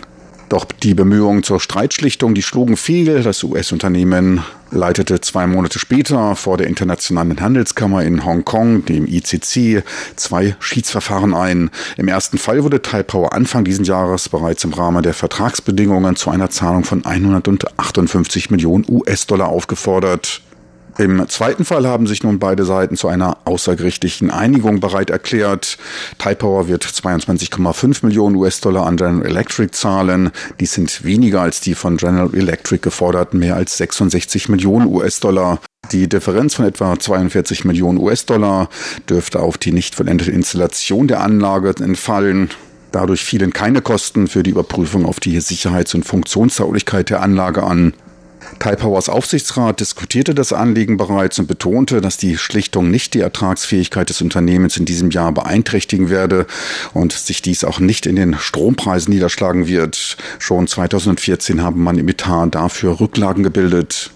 doch 0.49 0.65
die 0.65 0.93
Bemühungen 0.93 1.43
zur 1.43 1.59
Streitschlichtung, 1.59 2.33
die 2.33 2.41
schlugen 2.41 2.77
fehl. 2.77 3.23
Das 3.23 3.43
US-Unternehmen 3.43 4.43
leitete 4.71 5.21
zwei 5.21 5.47
Monate 5.47 5.79
später 5.79 6.35
vor 6.35 6.57
der 6.57 6.67
Internationalen 6.67 7.39
Handelskammer 7.39 8.03
in 8.03 8.25
Hongkong, 8.25 8.85
dem 8.85 9.07
ICC, 9.07 9.83
zwei 10.15 10.55
Schiedsverfahren 10.59 11.33
ein. 11.33 11.69
Im 11.97 12.07
ersten 12.07 12.37
Fall 12.37 12.63
wurde 12.63 12.81
Taipower 12.81 13.33
Anfang 13.33 13.63
dieses 13.63 13.87
Jahres 13.87 14.29
bereits 14.29 14.63
im 14.63 14.73
Rahmen 14.73 15.03
der 15.03 15.13
Vertragsbedingungen 15.13 16.15
zu 16.15 16.29
einer 16.29 16.49
Zahlung 16.49 16.83
von 16.83 17.05
158 17.05 18.49
Millionen 18.49 18.85
US-Dollar 18.89 19.47
aufgefordert. 19.47 20.41
Im 20.99 21.29
zweiten 21.29 21.63
Fall 21.63 21.87
haben 21.87 22.07
sich 22.07 22.23
nun 22.23 22.39
beide 22.39 22.65
Seiten 22.65 22.97
zu 22.97 23.07
einer 23.07 23.37
außergerichtlichen 23.45 24.31
Einigung 24.31 24.81
bereit 24.81 25.09
erklärt. 25.09 25.77
Taipower 26.17 26.67
wird 26.67 26.83
22,5 26.83 28.05
Millionen 28.05 28.35
US-Dollar 28.35 28.85
an 28.85 28.97
General 28.97 29.25
Electric 29.25 29.71
zahlen. 29.71 30.31
Dies 30.59 30.73
sind 30.73 31.05
weniger 31.05 31.39
als 31.39 31.61
die 31.61 31.73
von 31.73 31.95
General 31.95 32.35
Electric 32.35 32.81
geforderten 32.81 33.39
mehr 33.39 33.55
als 33.55 33.77
66 33.77 34.49
Millionen 34.49 34.87
US-Dollar. 34.87 35.61
Die 35.93 36.09
Differenz 36.09 36.55
von 36.55 36.65
etwa 36.65 36.99
42 36.99 37.63
Millionen 37.63 37.97
US-Dollar 37.97 38.67
dürfte 39.09 39.39
auf 39.39 39.57
die 39.57 39.71
nicht 39.71 39.95
vollendete 39.95 40.31
Installation 40.31 41.07
der 41.07 41.21
Anlage 41.21 41.75
entfallen. 41.79 42.49
Dadurch 42.91 43.23
fielen 43.23 43.53
keine 43.53 43.81
Kosten 43.81 44.27
für 44.27 44.43
die 44.43 44.51
Überprüfung 44.51 45.05
auf 45.05 45.21
die 45.21 45.39
Sicherheits- 45.39 45.95
und 45.95 46.03
Funktionstauglichkeit 46.03 47.09
der 47.09 47.21
Anlage 47.21 47.63
an. 47.63 47.93
Taipowers 48.59 49.07
Aufsichtsrat 49.07 49.79
diskutierte 49.79 50.35
das 50.35 50.51
Anliegen 50.51 50.97
bereits 50.97 51.39
und 51.39 51.47
betonte, 51.47 52.01
dass 52.01 52.17
die 52.17 52.37
Schlichtung 52.37 52.91
nicht 52.91 53.13
die 53.13 53.21
Ertragsfähigkeit 53.21 54.09
des 54.09 54.21
Unternehmens 54.21 54.75
in 54.75 54.85
diesem 54.85 55.11
Jahr 55.11 55.31
beeinträchtigen 55.31 56.09
werde 56.09 56.45
und 56.93 57.13
sich 57.13 57.41
dies 57.41 57.63
auch 57.63 57.79
nicht 57.79 58.05
in 58.05 58.17
den 58.17 58.35
Strompreisen 58.37 59.13
niederschlagen 59.13 59.67
wird. 59.67 60.17
Schon 60.39 60.67
2014 60.67 61.63
haben 61.63 61.81
man 61.81 61.97
im 61.97 62.09
Etat 62.09 62.49
dafür 62.51 62.99
Rücklagen 62.99 63.43
gebildet. 63.43 64.11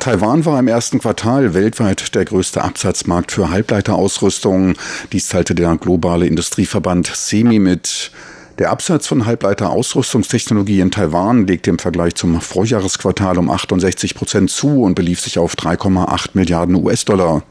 Taiwan 0.00 0.44
war 0.44 0.58
im 0.58 0.68
ersten 0.68 1.00
Quartal 1.00 1.52
weltweit 1.52 2.14
der 2.14 2.24
größte 2.24 2.62
Absatzmarkt 2.62 3.32
für 3.32 3.50
Halbleiterausrüstung. 3.50 4.76
Dies 5.12 5.28
teilte 5.28 5.54
der 5.54 5.76
globale 5.76 6.26
Industrieverband 6.26 7.08
SEMI 7.08 7.58
mit. 7.58 8.12
Der 8.58 8.70
Absatz 8.70 9.06
von 9.06 9.26
Halbleiter-Ausrüstungstechnologie 9.26 10.80
in 10.80 10.90
Taiwan 10.90 11.46
legte 11.46 11.68
im 11.68 11.78
Vergleich 11.78 12.14
zum 12.14 12.40
Vorjahresquartal 12.40 13.36
um 13.36 13.50
68 13.50 14.14
Prozent 14.14 14.50
zu 14.50 14.82
und 14.82 14.94
belief 14.94 15.20
sich 15.20 15.38
auf 15.38 15.56
3,8 15.56 16.30
Milliarden 16.32 16.74
US-Dollar. 16.76 17.42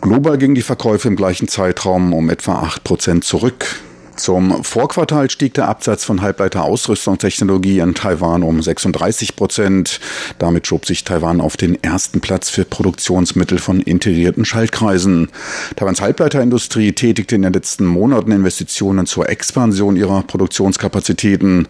Global 0.00 0.38
gingen 0.38 0.54
die 0.54 0.62
Verkäufe 0.62 1.08
im 1.08 1.16
gleichen 1.16 1.48
Zeitraum 1.48 2.12
um 2.12 2.30
etwa 2.30 2.60
8 2.60 2.84
Prozent 2.84 3.24
zurück. 3.24 3.80
Zum 4.16 4.62
Vorquartal 4.62 5.28
stieg 5.28 5.54
der 5.54 5.68
Absatz 5.68 6.04
von 6.04 6.22
Halbleiter-Ausrüstungstechnologie 6.22 7.80
in 7.80 7.94
Taiwan 7.94 8.42
um 8.42 8.62
36 8.62 9.34
Prozent. 9.34 10.00
Damit 10.38 10.66
schob 10.66 10.86
sich 10.86 11.04
Taiwan 11.04 11.40
auf 11.40 11.56
den 11.56 11.82
ersten 11.82 12.20
Platz 12.20 12.48
für 12.48 12.64
Produktionsmittel 12.64 13.58
von 13.58 13.80
integrierten 13.80 14.44
Schaltkreisen. 14.44 15.28
Taiwans 15.76 16.00
Halbleiterindustrie 16.00 16.92
tätigte 16.92 17.34
in 17.34 17.42
den 17.42 17.52
letzten 17.52 17.86
Monaten 17.86 18.30
Investitionen 18.30 19.06
zur 19.06 19.28
Expansion 19.28 19.96
ihrer 19.96 20.22
Produktionskapazitäten. 20.22 21.66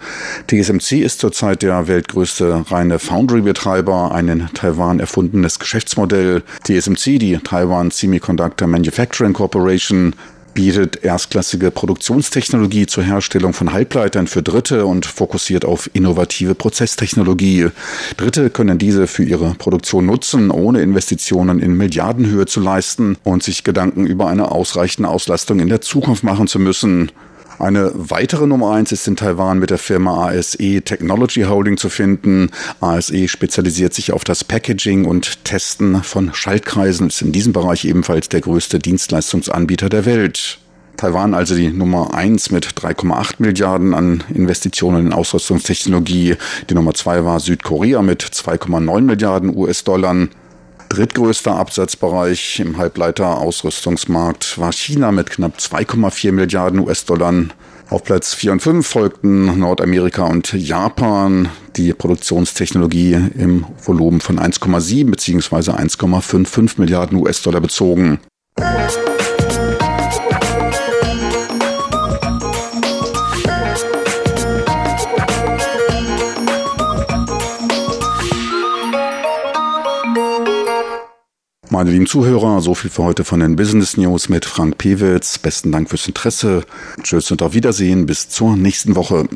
TSMC 0.47 1.01
ist 1.01 1.21
zurzeit 1.21 1.63
der 1.63 1.89
weltgrößte 1.89 2.67
reine 2.71 2.99
Foundry-Betreiber, 2.99 4.13
ein 4.13 4.29
in 4.29 4.49
Taiwan 4.53 5.01
erfundenes 5.01 5.59
Geschäftsmodell. 5.59 6.43
TSMC, 6.65 7.19
die 7.19 7.39
Taiwan 7.39 7.91
Semiconductor 7.91 8.69
Manufacturing 8.69 9.33
Corporation, 9.33 10.15
bietet 10.55 11.05
erstklassige 11.05 11.71
Produktionstechnologie 11.71 12.87
zur 12.87 13.05
Herstellung 13.05 13.53
von 13.53 13.73
Halbleitern 13.73 14.27
für 14.27 14.43
Dritte 14.43 14.87
und 14.87 15.05
fokussiert 15.05 15.65
auf 15.65 15.91
innovative 15.93 16.55
Prozesstechnologie. 16.55 17.69
Dritte 18.17 18.51
können 18.51 18.79
diese 18.79 19.07
für 19.07 19.25
ihre 19.25 19.55
Produktion 19.55 20.07
nutzen, 20.07 20.51
ohne 20.51 20.81
Investitionen 20.81 21.59
in 21.61 21.77
Milliardenhöhe 21.77 22.47
zu 22.47 22.61
leisten 22.61 23.17
und 23.25 23.43
sich 23.43 23.65
Gedanken 23.65 24.07
über 24.07 24.29
eine 24.29 24.51
ausreichende 24.51 25.09
Auslastung 25.09 25.61
in 25.61 25.69
der 25.69 25.81
Zukunft 25.81 26.25
machen 26.25 26.47
zu 26.47 26.59
müssen. 26.59 27.11
Eine 27.59 27.93
weitere 27.95 28.47
Nummer 28.47 28.73
eins 28.73 28.93
ist 28.93 29.07
in 29.07 29.17
Taiwan 29.17 29.59
mit 29.59 29.71
der 29.71 29.79
Firma 29.79 30.29
ASE 30.29 30.83
Technology 30.83 31.43
Holding 31.43 31.77
zu 31.77 31.89
finden. 31.89 32.51
ASE 32.81 33.29
spezialisiert 33.29 33.95
sich 33.95 34.13
auf 34.13 34.25
das 34.25 34.45
Packaging 34.45 35.05
und 35.05 35.45
Testen 35.45 36.03
von 36.03 36.35
Schaltkreisen, 36.35 37.09
ist 37.09 37.23
in 37.23 37.33
diesem 37.33 37.53
Bereich 37.53 37.85
ebenfalls 37.85 38.29
der 38.29 38.41
größte 38.41 38.79
Dienstleistungsanbieter 38.79 39.89
der 39.89 40.05
Welt. 40.05 40.59
Taiwan 40.97 41.35
also 41.35 41.55
die 41.55 41.71
Nummer 41.71 42.15
eins 42.15 42.51
mit 42.51 42.67
3,8 42.67 43.35
Milliarden 43.39 43.95
an 43.95 44.23
Investitionen 44.33 45.07
in 45.07 45.13
Ausrüstungstechnologie. 45.13 46.37
Die 46.71 46.75
Nummer 46.75 46.95
zwei 46.95 47.25
war 47.25 47.41
Südkorea 47.41 48.03
mit 48.03 48.23
2,9 48.23 49.01
Milliarden 49.03 49.57
US-Dollar. 49.57 50.29
Drittgrößter 50.89 51.57
Absatzbereich 51.57 52.61
im 52.61 52.77
Halbleiter-Ausrüstungsmarkt 52.77 54.59
war 54.59 54.73
China 54.73 55.13
mit 55.13 55.31
knapp 55.31 55.59
2,4 55.59 56.33
Milliarden 56.33 56.81
US-Dollar. 56.81 57.35
Auf 57.91 58.05
Platz 58.05 58.35
4 58.35 58.53
und 58.53 58.61
5 58.61 58.87
folgten 58.87 59.59
Nordamerika 59.59 60.25
und 60.25 60.53
Japan, 60.53 61.49
die 61.77 61.93
Produktionstechnologie 61.93 63.13
im 63.37 63.67
Volumen 63.85 64.21
von 64.21 64.39
1,7 64.39 65.11
bzw. 65.11 65.73
1,55 65.73 66.81
Milliarden 66.81 67.19
US-Dollar 67.19 67.61
bezogen. 67.61 68.21
Meine 81.75 81.91
lieben 81.91 82.07
Zuhörer, 82.07 82.61
so 82.61 82.77
viel 82.77 82.89
für 82.89 83.03
heute 83.03 83.25
von 83.25 83.41
den 83.41 83.57
Business 83.57 83.97
News 83.97 84.29
mit 84.29 84.45
Frank 84.45 84.79
Pewitz. 84.79 85.39
Besten 85.39 85.73
Dank 85.73 85.91
fürs 85.91 86.07
Interesse. 86.07 86.63
Tschüss 87.03 87.33
und 87.33 87.43
auf 87.43 87.53
Wiedersehen. 87.53 88.07
Bis 88.07 88.29
zur 88.29 88.57
nächsten 88.57 88.95
Woche. 88.95 89.29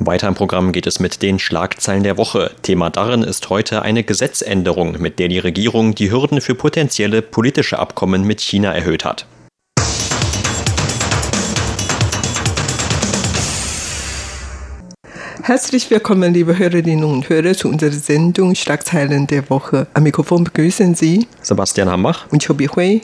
Weiter 0.00 0.26
im 0.26 0.34
Programm 0.34 0.72
geht 0.72 0.88
es 0.88 0.98
mit 0.98 1.22
den 1.22 1.38
Schlagzeilen 1.38 2.02
der 2.02 2.16
Woche. 2.16 2.50
Thema 2.62 2.90
darin 2.90 3.22
ist 3.22 3.48
heute 3.48 3.82
eine 3.82 4.02
Gesetzänderung, 4.02 5.00
mit 5.00 5.20
der 5.20 5.28
die 5.28 5.38
Regierung 5.38 5.94
die 5.94 6.10
Hürden 6.10 6.40
für 6.40 6.56
potenzielle 6.56 7.22
politische 7.22 7.78
Abkommen 7.78 8.24
mit 8.24 8.40
China 8.40 8.72
erhöht 8.72 9.04
hat. 9.04 9.28
Herzlich 15.46 15.88
willkommen, 15.92 16.34
liebe 16.34 16.58
Hörerinnen 16.58 17.04
und 17.04 17.28
Hörer, 17.28 17.54
zu 17.54 17.68
unserer 17.68 17.92
Sendung 17.92 18.56
Schlagzeilen 18.56 19.28
der 19.28 19.48
Woche. 19.48 19.86
Am 19.94 20.02
Mikrofon 20.02 20.42
begrüßen 20.42 20.96
Sie 20.96 21.28
Sebastian 21.40 21.88
Hambach 21.88 22.26
und 22.32 22.44
Chobi 22.44 22.66
Hui. 22.66 23.00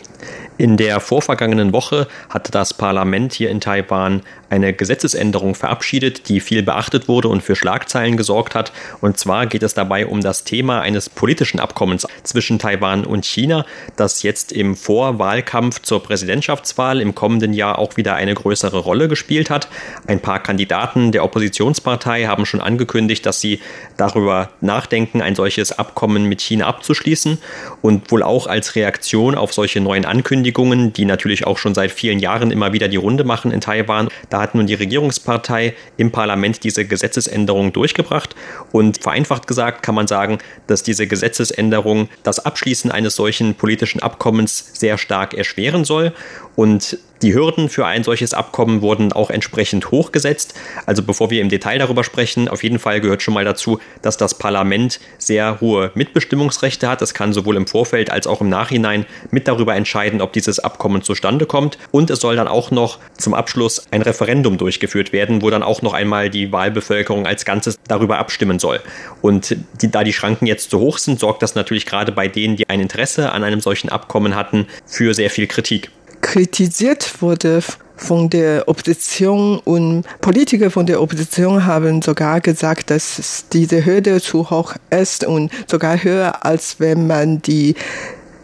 In 0.59 0.77
der 0.77 0.99
vorvergangenen 0.99 1.73
Woche 1.73 2.09
hatte 2.31 2.51
das 2.51 2.75
Parlament 2.75 3.33
hier 3.33 3.49
in 3.49 3.61
Taiwan 3.61 4.23
eine 4.53 4.75
Gesetzesänderung 4.75 5.55
verabschiedet, 5.55 6.29
die 6.29 6.39
viel 6.39 6.63
beachtet 6.63 7.09
wurde 7.09 7.29
und 7.29 7.43
für 7.43 7.57
Schlagzeilen 7.57 8.19
gesorgt 8.19 8.55
hat. 8.55 8.71
Und 9.01 9.19
zwar 9.19 9.47
geht 9.47 9.63
es 9.63 9.73
dabei 9.73 10.07
um 10.07 10.21
das 10.21 10.45
Thema 10.45 10.83
eines 10.83 11.09
politischen 11.09 11.59
Abkommens 11.59 12.07
zwischen 12.23 12.59
Taiwan 12.59 13.07
und 13.07 13.25
China, 13.25 13.65
das 13.97 14.23
jetzt 14.23 14.53
im 14.53 14.77
Vorwahlkampf 14.77 15.81
zur 15.81 16.03
Präsidentschaftswahl 16.03 17.01
im 17.01 17.15
kommenden 17.15 17.55
Jahr 17.55 17.79
auch 17.79 17.97
wieder 17.97 18.15
eine 18.15 18.35
größere 18.35 18.79
Rolle 18.79 19.09
gespielt 19.09 19.49
hat. 19.49 19.69
Ein 20.07 20.21
paar 20.21 20.43
Kandidaten 20.43 21.13
der 21.13 21.25
Oppositionspartei 21.25 22.27
haben 22.27 22.45
schon 22.45 22.61
angekündigt, 22.61 23.25
dass 23.25 23.41
sie 23.41 23.61
darüber 23.97 24.51
nachdenken, 24.61 25.23
ein 25.23 25.35
solches 25.35 25.73
Abkommen 25.73 26.25
mit 26.25 26.43
China 26.43 26.67
abzuschließen 26.67 27.39
und 27.81 28.11
wohl 28.11 28.23
auch 28.23 28.47
als 28.47 28.77
Reaktion 28.77 29.35
auf 29.35 29.55
solche 29.55 29.81
neuen 29.81 30.05
Ankündigungen, 30.05 30.93
die 30.93 31.07
natürlich 31.07 31.47
auch 31.47 31.57
schon 31.57 31.75
seit 31.75 31.91
vielen 31.91 32.19
Jahren 32.19 32.51
immer 32.51 32.75
wieder 32.75 32.89
die 32.89 32.99
Runde 32.99 33.25
machen 33.25 33.51
in 33.51 33.63
Taiwan. 33.63 34.09
Da 34.29 34.42
hat 34.43 34.55
nun 34.55 34.67
die 34.67 34.75
Regierungspartei 34.75 35.75
im 35.97 36.11
Parlament 36.13 36.65
diese 36.65 36.85
Gesetzesänderung 36.85 37.73
durchgebracht. 37.73 38.35
Und 38.73 39.03
vereinfacht 39.03 39.47
gesagt 39.47 39.83
kann 39.83 39.95
man 39.95 40.07
sagen, 40.07 40.39
dass 40.67 40.83
diese 40.83 41.07
Gesetzesänderung 41.07 42.09
das 42.23 42.45
Abschließen 42.45 42.91
eines 42.91 43.17
solchen 43.17 43.55
politischen 43.55 44.03
Abkommens 44.03 44.73
sehr 44.75 44.99
stark 44.99 45.35
erschweren 45.35 45.85
soll. 45.85 46.13
Und 46.57 46.99
die 47.23 47.35
Hürden 47.35 47.69
für 47.69 47.87
ein 47.87 48.03
solches 48.03 48.35
Abkommen 48.35 48.83
wurden 48.83 49.13
auch 49.13 49.31
entsprechend 49.31 49.93
hochgesetzt. 49.93 50.55
Also 50.87 51.05
bevor 51.05 51.31
wir 51.31 51.41
im 51.41 51.49
Detail 51.49 51.79
darüber 51.79 52.03
sprechen, 52.03 52.49
auf 52.49 52.65
jeden 52.65 52.81
Fall 52.81 53.01
gehört 53.01 53.23
schon 53.23 53.33
mal 53.33 53.45
dazu, 53.45 53.79
dass 54.03 54.17
das 54.17 54.37
Parlament 54.37 54.99
sehr 55.19 55.61
hohe 55.61 55.93
Mitbestimmungsrechte 55.95 56.89
hat. 56.89 57.01
Es 57.01 57.15
kann 57.15 57.33
sowohl 57.33 57.57
im 57.57 57.69
Vorfeld 57.69 58.11
als 58.11 58.27
auch 58.27 58.41
im 58.41 58.49
Nachhinein 58.49 59.07
mit 59.31 59.47
darüber 59.47 59.77
entscheiden, 59.77 60.21
ob 60.21 60.33
dieses 60.33 60.59
Abkommen 60.59 61.03
zustande 61.03 61.47
kommt. 61.47 61.79
Und 61.93 62.11
es 62.11 62.19
soll 62.19 62.35
dann 62.35 62.49
auch 62.49 62.73
noch 62.73 62.99
zum 63.17 63.35
Abschluss 63.35 63.87
ein 63.93 64.03
Referendum 64.03 64.59
durchgeführt 64.59 65.13
werden, 65.13 65.43
wo 65.43 65.51
dann 65.51 65.63
auch 65.63 65.81
noch 65.81 65.93
einmal 65.93 66.29
die 66.29 66.51
Wahlbevölkerung 66.51 67.29
als 67.29 67.45
Ganzes 67.45 67.79
darüber 67.87 68.19
abstimmen 68.19 68.59
soll. 68.59 68.81
Und 69.21 69.57
die, 69.81 69.93
da 69.93 70.03
die 70.03 70.13
Schranken 70.13 70.47
jetzt 70.47 70.71
zu 70.71 70.81
hoch 70.81 70.99
sind, 70.99 71.21
sorgt 71.21 71.45
das 71.45 71.55
natürlich 71.55 71.87
gerade 71.87 72.11
bei 72.11 72.27
denen, 72.27 72.57
die 72.57 72.69
ein 72.69 72.81
Interesse 72.81 73.31
an 73.31 73.45
einem 73.45 73.61
solchen 73.61 73.91
Abkommen 73.91 74.35
hatten, 74.35 74.67
für 74.87 75.15
sehr 75.15 75.31
viel 75.31 75.47
Kritik 75.47 75.93
kritisiert 76.23 77.21
wurde 77.21 77.61
von 77.97 78.31
der 78.31 78.69
Opposition 78.69 79.59
und 79.59 80.05
Politiker 80.21 80.71
von 80.71 80.87
der 80.87 81.01
Opposition 81.03 81.67
haben 81.67 82.03
sogar 82.03 82.41
gesagt, 82.41 82.91
dass 82.91 83.45
diese 83.53 83.85
Hürde 83.85 84.21
zu 84.21 84.51
hoch 84.51 84.75
ist 84.91 85.25
und 85.25 85.53
sogar 85.71 86.03
höher, 86.03 86.45
als 86.45 86.81
wenn 86.81 87.07
man 87.07 87.43
die 87.43 87.75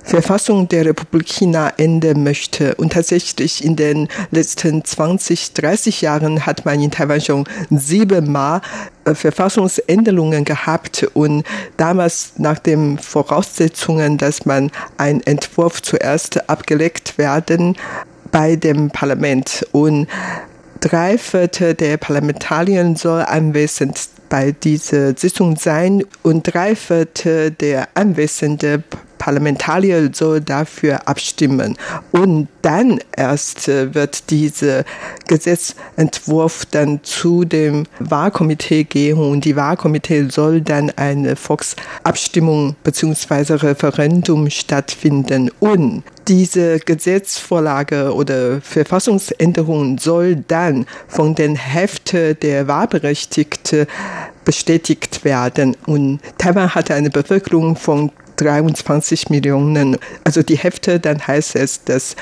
Verfassung 0.08 0.66
der 0.68 0.86
Republik 0.86 1.28
China 1.28 1.70
ändern 1.76 2.22
möchte. 2.24 2.74
Und 2.76 2.94
tatsächlich 2.94 3.62
in 3.62 3.76
den 3.76 4.08
letzten 4.30 4.82
20, 4.82 5.52
30 5.52 6.00
Jahren 6.00 6.46
hat 6.46 6.64
man 6.64 6.80
in 6.80 6.90
Taiwan 6.90 7.20
schon 7.20 7.44
siebenmal 7.68 8.62
äh, 9.04 9.14
Verfassungsänderungen 9.14 10.46
gehabt 10.46 11.06
und 11.12 11.44
damals 11.76 12.32
nach 12.38 12.58
den 12.58 12.98
Voraussetzungen, 12.98 14.16
dass 14.16 14.46
man 14.46 14.70
ein 14.96 15.20
Entwurf 15.26 15.82
zuerst 15.82 16.48
abgelegt 16.48 17.18
werden 17.18 17.76
bei 18.32 18.56
dem 18.56 18.90
Parlament 18.90 19.66
und 19.72 20.06
drei 20.80 21.18
Viertel 21.18 21.74
der 21.74 21.98
Parlamentarier 21.98 22.94
soll 22.96 23.22
anwesend 23.22 24.08
bei 24.30 24.52
dieser 24.52 25.16
Sitzung 25.16 25.56
sein 25.56 26.04
und 26.22 26.44
drei 26.44 26.74
Viertel 26.76 27.50
der 27.50 27.88
anwesenden 27.94 28.84
Parlamentarier 29.28 30.08
soll 30.14 30.40
dafür 30.40 31.06
abstimmen. 31.06 31.76
Und 32.12 32.48
dann 32.62 32.98
erst 33.14 33.68
äh, 33.68 33.94
wird 33.94 34.30
dieser 34.30 34.84
Gesetzentwurf 35.26 36.64
dann 36.64 37.00
zu 37.02 37.44
dem 37.44 37.84
Wahlkomitee 37.98 38.84
gehen 38.84 39.18
und 39.18 39.44
die 39.44 39.54
Wahlkomitee 39.54 40.30
soll 40.30 40.62
dann 40.62 40.90
eine 40.96 41.36
Volksabstimmung 41.36 42.74
bzw. 42.82 43.52
Referendum 43.56 44.48
stattfinden. 44.48 45.50
Und 45.60 46.04
diese 46.26 46.78
Gesetzvorlage 46.78 48.14
oder 48.14 48.62
Verfassungsänderung 48.62 49.98
soll 49.98 50.36
dann 50.36 50.86
von 51.06 51.34
den 51.34 51.54
Hälfte 51.54 52.34
der 52.34 52.66
Wahlberechtigten 52.66 53.86
bestätigt 54.46 55.24
werden. 55.26 55.76
Und 55.84 56.20
Taiwan 56.38 56.74
hat 56.74 56.90
eine 56.90 57.10
Bevölkerung 57.10 57.76
von 57.76 58.10
23 58.38 59.30
Millionen, 59.30 59.96
also 60.24 60.42
die 60.42 60.56
Hälfte, 60.56 60.98
dann 60.98 61.26
heißt 61.26 61.56
es, 61.56 61.84
dass 61.84 62.16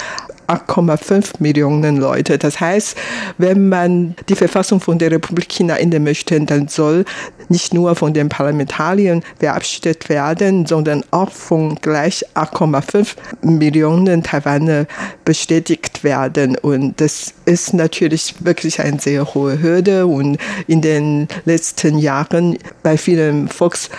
8,5 0.49 1.35
Millionen 1.41 1.97
Leute. 1.97 2.39
Das 2.39 2.61
heißt, 2.61 2.97
wenn 3.39 3.69
man 3.69 4.15
die 4.29 4.37
Verfassung 4.37 4.81
von 4.81 4.99
der 4.99 5.11
Republik 5.11 5.49
China 5.49 5.77
ändern 5.77 6.05
möchte, 6.05 6.41
dann 6.41 6.69
soll 6.69 7.05
nicht 7.49 7.75
nur 7.75 7.95
von 7.95 8.13
den 8.13 8.29
Parlamentariern 8.29 9.23
verabschiedet 9.39 10.09
werden, 10.09 10.67
sondern 10.67 11.05
auch 11.11 11.31
von 11.31 11.77
gleich 11.77 12.25
8,5 12.35 13.15
Millionen 13.43 14.23
Taiwaner 14.23 14.87
bestätigt 15.25 16.03
werden. 16.03 16.57
Und 16.57 17.01
das 17.01 17.35
ist 17.45 17.75
natürlich 17.75 18.35
wirklich 18.41 18.81
eine 18.81 18.99
sehr 18.99 19.35
hohe 19.35 19.61
Hürde. 19.61 20.07
Und 20.07 20.39
in 20.67 20.81
den 20.81 21.29
letzten 21.45 21.99
Jahren 21.99 22.59
bei 22.83 22.97
vielen 22.97 23.49
Volks 23.49 23.91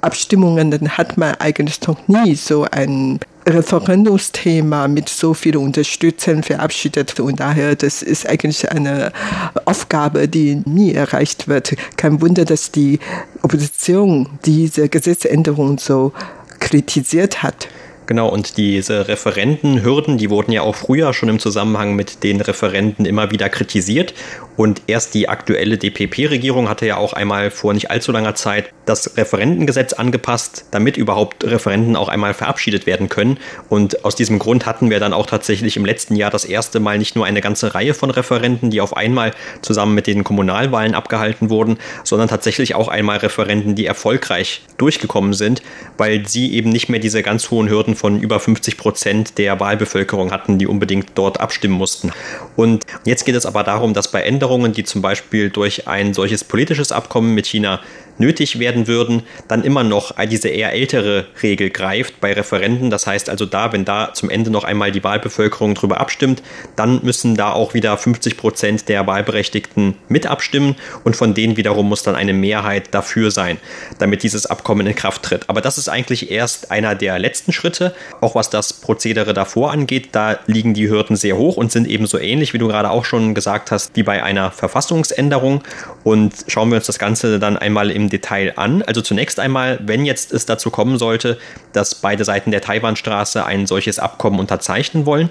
Abstimmungen, 0.00 0.70
dann 0.70 0.90
hat 0.90 1.16
man 1.16 1.34
eigentlich 1.36 1.80
noch 1.86 1.96
nie 2.08 2.34
so 2.34 2.66
ein 2.70 3.20
Referendumsthema 3.48 4.88
mit 4.88 5.08
so 5.08 5.32
vielen 5.32 5.58
Unterstützern 5.58 6.42
verabschiedet 6.42 7.20
und 7.20 7.38
daher 7.38 7.76
das 7.76 8.02
ist 8.02 8.28
eigentlich 8.28 8.70
eine 8.70 9.12
Aufgabe, 9.64 10.26
die 10.26 10.62
nie 10.64 10.94
erreicht 10.94 11.46
wird. 11.46 11.76
Kein 11.96 12.20
Wunder, 12.20 12.44
dass 12.44 12.72
die 12.72 12.98
Opposition 13.42 14.28
diese 14.44 14.88
Gesetzänderung 14.88 15.78
so 15.78 16.12
kritisiert 16.58 17.42
hat. 17.44 17.68
Genau, 18.06 18.28
und 18.28 18.56
diese 18.56 19.08
Referentenhürden, 19.08 20.16
die 20.16 20.30
wurden 20.30 20.52
ja 20.52 20.62
auch 20.62 20.76
früher 20.76 21.12
schon 21.12 21.28
im 21.28 21.40
Zusammenhang 21.40 21.96
mit 21.96 22.22
den 22.22 22.40
Referenten 22.40 23.04
immer 23.04 23.32
wieder 23.32 23.48
kritisiert. 23.48 24.14
Und 24.56 24.82
erst 24.86 25.14
die 25.14 25.28
aktuelle 25.28 25.78
DPP-Regierung 25.78 26.68
hatte 26.68 26.86
ja 26.86 26.96
auch 26.96 27.12
einmal 27.12 27.50
vor 27.50 27.74
nicht 27.74 27.90
allzu 27.90 28.12
langer 28.12 28.34
Zeit 28.34 28.70
das 28.86 29.16
Referentengesetz 29.16 29.92
angepasst, 29.92 30.66
damit 30.70 30.96
überhaupt 30.96 31.44
Referenten 31.44 31.96
auch 31.96 32.08
einmal 32.08 32.34
verabschiedet 32.34 32.86
werden 32.86 33.08
können. 33.08 33.38
Und 33.68 34.04
aus 34.04 34.14
diesem 34.14 34.38
Grund 34.38 34.64
hatten 34.64 34.90
wir 34.90 35.00
dann 35.00 35.12
auch 35.12 35.26
tatsächlich 35.26 35.76
im 35.76 35.84
letzten 35.84 36.16
Jahr 36.16 36.30
das 36.30 36.44
erste 36.44 36.80
Mal 36.80 36.98
nicht 36.98 37.16
nur 37.16 37.26
eine 37.26 37.40
ganze 37.40 37.74
Reihe 37.74 37.94
von 37.94 38.10
Referenten, 38.10 38.70
die 38.70 38.80
auf 38.80 38.96
einmal 38.96 39.32
zusammen 39.60 39.94
mit 39.94 40.06
den 40.06 40.24
Kommunalwahlen 40.24 40.94
abgehalten 40.94 41.50
wurden, 41.50 41.78
sondern 42.04 42.28
tatsächlich 42.28 42.74
auch 42.74 42.88
einmal 42.88 43.18
Referenten, 43.18 43.74
die 43.74 43.86
erfolgreich 43.86 44.62
durchgekommen 44.78 45.34
sind, 45.34 45.62
weil 45.98 46.26
sie 46.28 46.54
eben 46.54 46.70
nicht 46.70 46.88
mehr 46.88 47.00
diese 47.00 47.22
ganz 47.22 47.50
hohen 47.50 47.68
Hürden 47.68 47.96
von 47.96 48.20
über 48.20 48.38
50 48.38 48.76
Prozent 48.76 49.38
der 49.38 49.58
Wahlbevölkerung 49.58 50.30
hatten, 50.30 50.58
die 50.58 50.66
unbedingt 50.66 51.10
dort 51.16 51.40
abstimmen 51.40 51.74
mussten. 51.74 52.12
Und 52.54 52.84
jetzt 53.04 53.24
geht 53.24 53.34
es 53.34 53.46
aber 53.46 53.64
darum, 53.64 53.92
dass 53.92 54.10
bei 54.10 54.22
Änderungen 54.22 54.45
Änderungen, 54.46 54.72
die 54.72 54.84
zum 54.84 55.02
Beispiel 55.02 55.50
durch 55.50 55.88
ein 55.88 56.14
solches 56.14 56.44
politisches 56.44 56.92
Abkommen 56.92 57.34
mit 57.34 57.46
China 57.46 57.80
nötig 58.18 58.58
werden 58.58 58.86
würden, 58.86 59.22
dann 59.48 59.62
immer 59.62 59.84
noch 59.84 60.12
diese 60.26 60.48
eher 60.48 60.72
ältere 60.72 61.26
Regel 61.42 61.70
greift 61.70 62.20
bei 62.20 62.32
Referenden. 62.32 62.90
Das 62.90 63.06
heißt 63.06 63.28
also 63.28 63.46
da, 63.46 63.72
wenn 63.72 63.84
da 63.84 64.12
zum 64.14 64.30
Ende 64.30 64.50
noch 64.50 64.64
einmal 64.64 64.92
die 64.92 65.04
Wahlbevölkerung 65.04 65.74
darüber 65.74 66.00
abstimmt, 66.00 66.42
dann 66.76 67.00
müssen 67.02 67.34
da 67.34 67.52
auch 67.52 67.74
wieder 67.74 67.96
50 67.96 68.36
Prozent 68.36 68.88
der 68.88 69.06
Wahlberechtigten 69.06 69.96
mit 70.08 70.26
abstimmen 70.26 70.76
und 71.04 71.16
von 71.16 71.34
denen 71.34 71.56
wiederum 71.56 71.88
muss 71.88 72.02
dann 72.02 72.16
eine 72.16 72.32
Mehrheit 72.32 72.94
dafür 72.94 73.30
sein, 73.30 73.58
damit 73.98 74.22
dieses 74.22 74.46
Abkommen 74.46 74.86
in 74.86 74.94
Kraft 74.94 75.22
tritt. 75.22 75.48
Aber 75.48 75.60
das 75.60 75.78
ist 75.78 75.88
eigentlich 75.88 76.30
erst 76.30 76.70
einer 76.70 76.94
der 76.94 77.18
letzten 77.18 77.52
Schritte, 77.52 77.94
auch 78.20 78.34
was 78.34 78.50
das 78.50 78.72
Prozedere 78.72 79.34
davor 79.34 79.72
angeht. 79.72 80.08
Da 80.12 80.38
liegen 80.46 80.74
die 80.74 80.88
Hürden 80.88 81.16
sehr 81.16 81.36
hoch 81.36 81.56
und 81.56 81.72
sind 81.72 81.86
ebenso 81.86 82.18
ähnlich, 82.18 82.54
wie 82.54 82.58
du 82.58 82.68
gerade 82.68 82.90
auch 82.90 83.04
schon 83.04 83.34
gesagt 83.34 83.70
hast, 83.70 83.90
wie 83.94 84.02
bei 84.02 84.22
einer 84.36 84.50
Verfassungsänderung. 84.50 85.62
Und 86.04 86.34
schauen 86.48 86.70
wir 86.70 86.76
uns 86.76 86.86
das 86.86 86.98
Ganze 86.98 87.38
dann 87.38 87.56
einmal 87.56 87.90
im 87.90 88.08
Detail 88.10 88.54
an. 88.56 88.82
Also 88.82 89.00
zunächst 89.00 89.40
einmal, 89.40 89.78
wenn 89.82 90.04
jetzt 90.04 90.32
es 90.32 90.46
dazu 90.46 90.70
kommen 90.70 90.98
sollte, 90.98 91.38
dass 91.72 91.94
beide 91.94 92.24
Seiten 92.24 92.50
der 92.50 92.60
Taiwanstraße 92.60 93.44
ein 93.44 93.66
solches 93.66 93.98
Abkommen 93.98 94.38
unterzeichnen 94.38 95.06
wollen, 95.06 95.30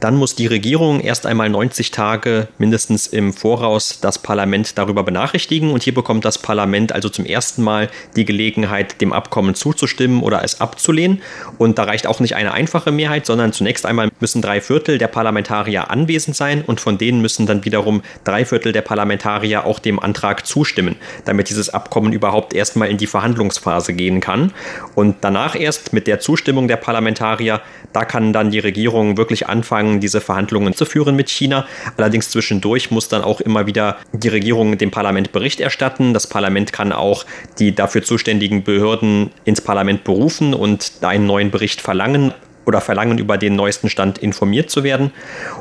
dann 0.00 0.16
muss 0.16 0.34
die 0.34 0.46
Regierung 0.46 1.00
erst 1.00 1.26
einmal 1.26 1.48
90 1.48 1.90
Tage 1.90 2.48
mindestens 2.58 3.06
im 3.06 3.32
Voraus 3.32 4.00
das 4.00 4.18
Parlament 4.18 4.78
darüber 4.78 5.02
benachrichtigen 5.02 5.72
und 5.72 5.82
hier 5.82 5.94
bekommt 5.94 6.24
das 6.24 6.38
Parlament 6.38 6.92
also 6.92 7.08
zum 7.08 7.24
ersten 7.24 7.62
Mal 7.62 7.88
die 8.16 8.24
Gelegenheit, 8.24 9.00
dem 9.00 9.12
Abkommen 9.12 9.54
zuzustimmen 9.54 10.22
oder 10.22 10.44
es 10.44 10.60
abzulehnen. 10.60 11.22
Und 11.58 11.78
da 11.78 11.84
reicht 11.84 12.06
auch 12.06 12.20
nicht 12.20 12.36
eine 12.36 12.52
einfache 12.52 12.92
Mehrheit, 12.92 13.26
sondern 13.26 13.52
zunächst 13.52 13.86
einmal 13.86 14.10
müssen 14.20 14.42
drei 14.42 14.60
Viertel 14.60 14.98
der 14.98 15.08
Parlamentarier 15.08 15.90
anwesend 15.90 16.36
sein 16.36 16.62
und 16.62 16.80
von 16.80 16.98
denen 16.98 17.20
müssen 17.20 17.46
dann 17.46 17.64
wiederum 17.64 18.02
drei 18.24 18.44
Viertel 18.44 18.72
der 18.72 18.82
Parlamentarier 18.82 19.64
auch 19.64 19.78
dem 19.78 19.98
Antrag 19.98 20.46
zustimmen, 20.46 20.96
damit 21.24 21.50
dieses 21.50 21.70
Abkommen 21.70 22.12
überhaupt 22.12 22.54
erstmal 22.54 22.88
in 22.88 22.98
die 22.98 23.06
Verhandlungsphase 23.06 23.94
gehen 23.94 24.20
kann. 24.20 24.52
Und 24.94 25.16
danach 25.22 25.56
erst 25.56 25.92
mit 25.92 26.06
der 26.06 26.20
Zustimmung 26.20 26.68
der 26.68 26.76
Parlamentarier, 26.76 27.60
da 27.92 28.04
kann 28.04 28.32
dann 28.32 28.50
die 28.50 28.58
Regierung 28.58 29.16
wirklich 29.16 29.48
anfangen, 29.48 29.87
diese 30.00 30.20
Verhandlungen 30.20 30.74
zu 30.74 30.84
führen 30.84 31.16
mit 31.16 31.30
China. 31.30 31.66
Allerdings 31.96 32.30
zwischendurch 32.30 32.90
muss 32.90 33.08
dann 33.08 33.22
auch 33.22 33.40
immer 33.40 33.66
wieder 33.66 33.96
die 34.12 34.28
Regierung 34.28 34.78
dem 34.78 34.90
Parlament 34.90 35.32
Bericht 35.32 35.60
erstatten. 35.60 36.14
Das 36.14 36.26
Parlament 36.26 36.72
kann 36.72 36.92
auch 36.92 37.24
die 37.58 37.74
dafür 37.74 38.02
zuständigen 38.02 38.62
Behörden 38.62 39.30
ins 39.44 39.60
Parlament 39.60 40.04
berufen 40.04 40.54
und 40.54 40.92
einen 41.02 41.26
neuen 41.26 41.50
Bericht 41.50 41.80
verlangen 41.80 42.32
oder 42.68 42.82
verlangen, 42.82 43.16
über 43.16 43.38
den 43.38 43.56
neuesten 43.56 43.88
Stand 43.88 44.18
informiert 44.18 44.70
zu 44.70 44.84
werden. 44.84 45.10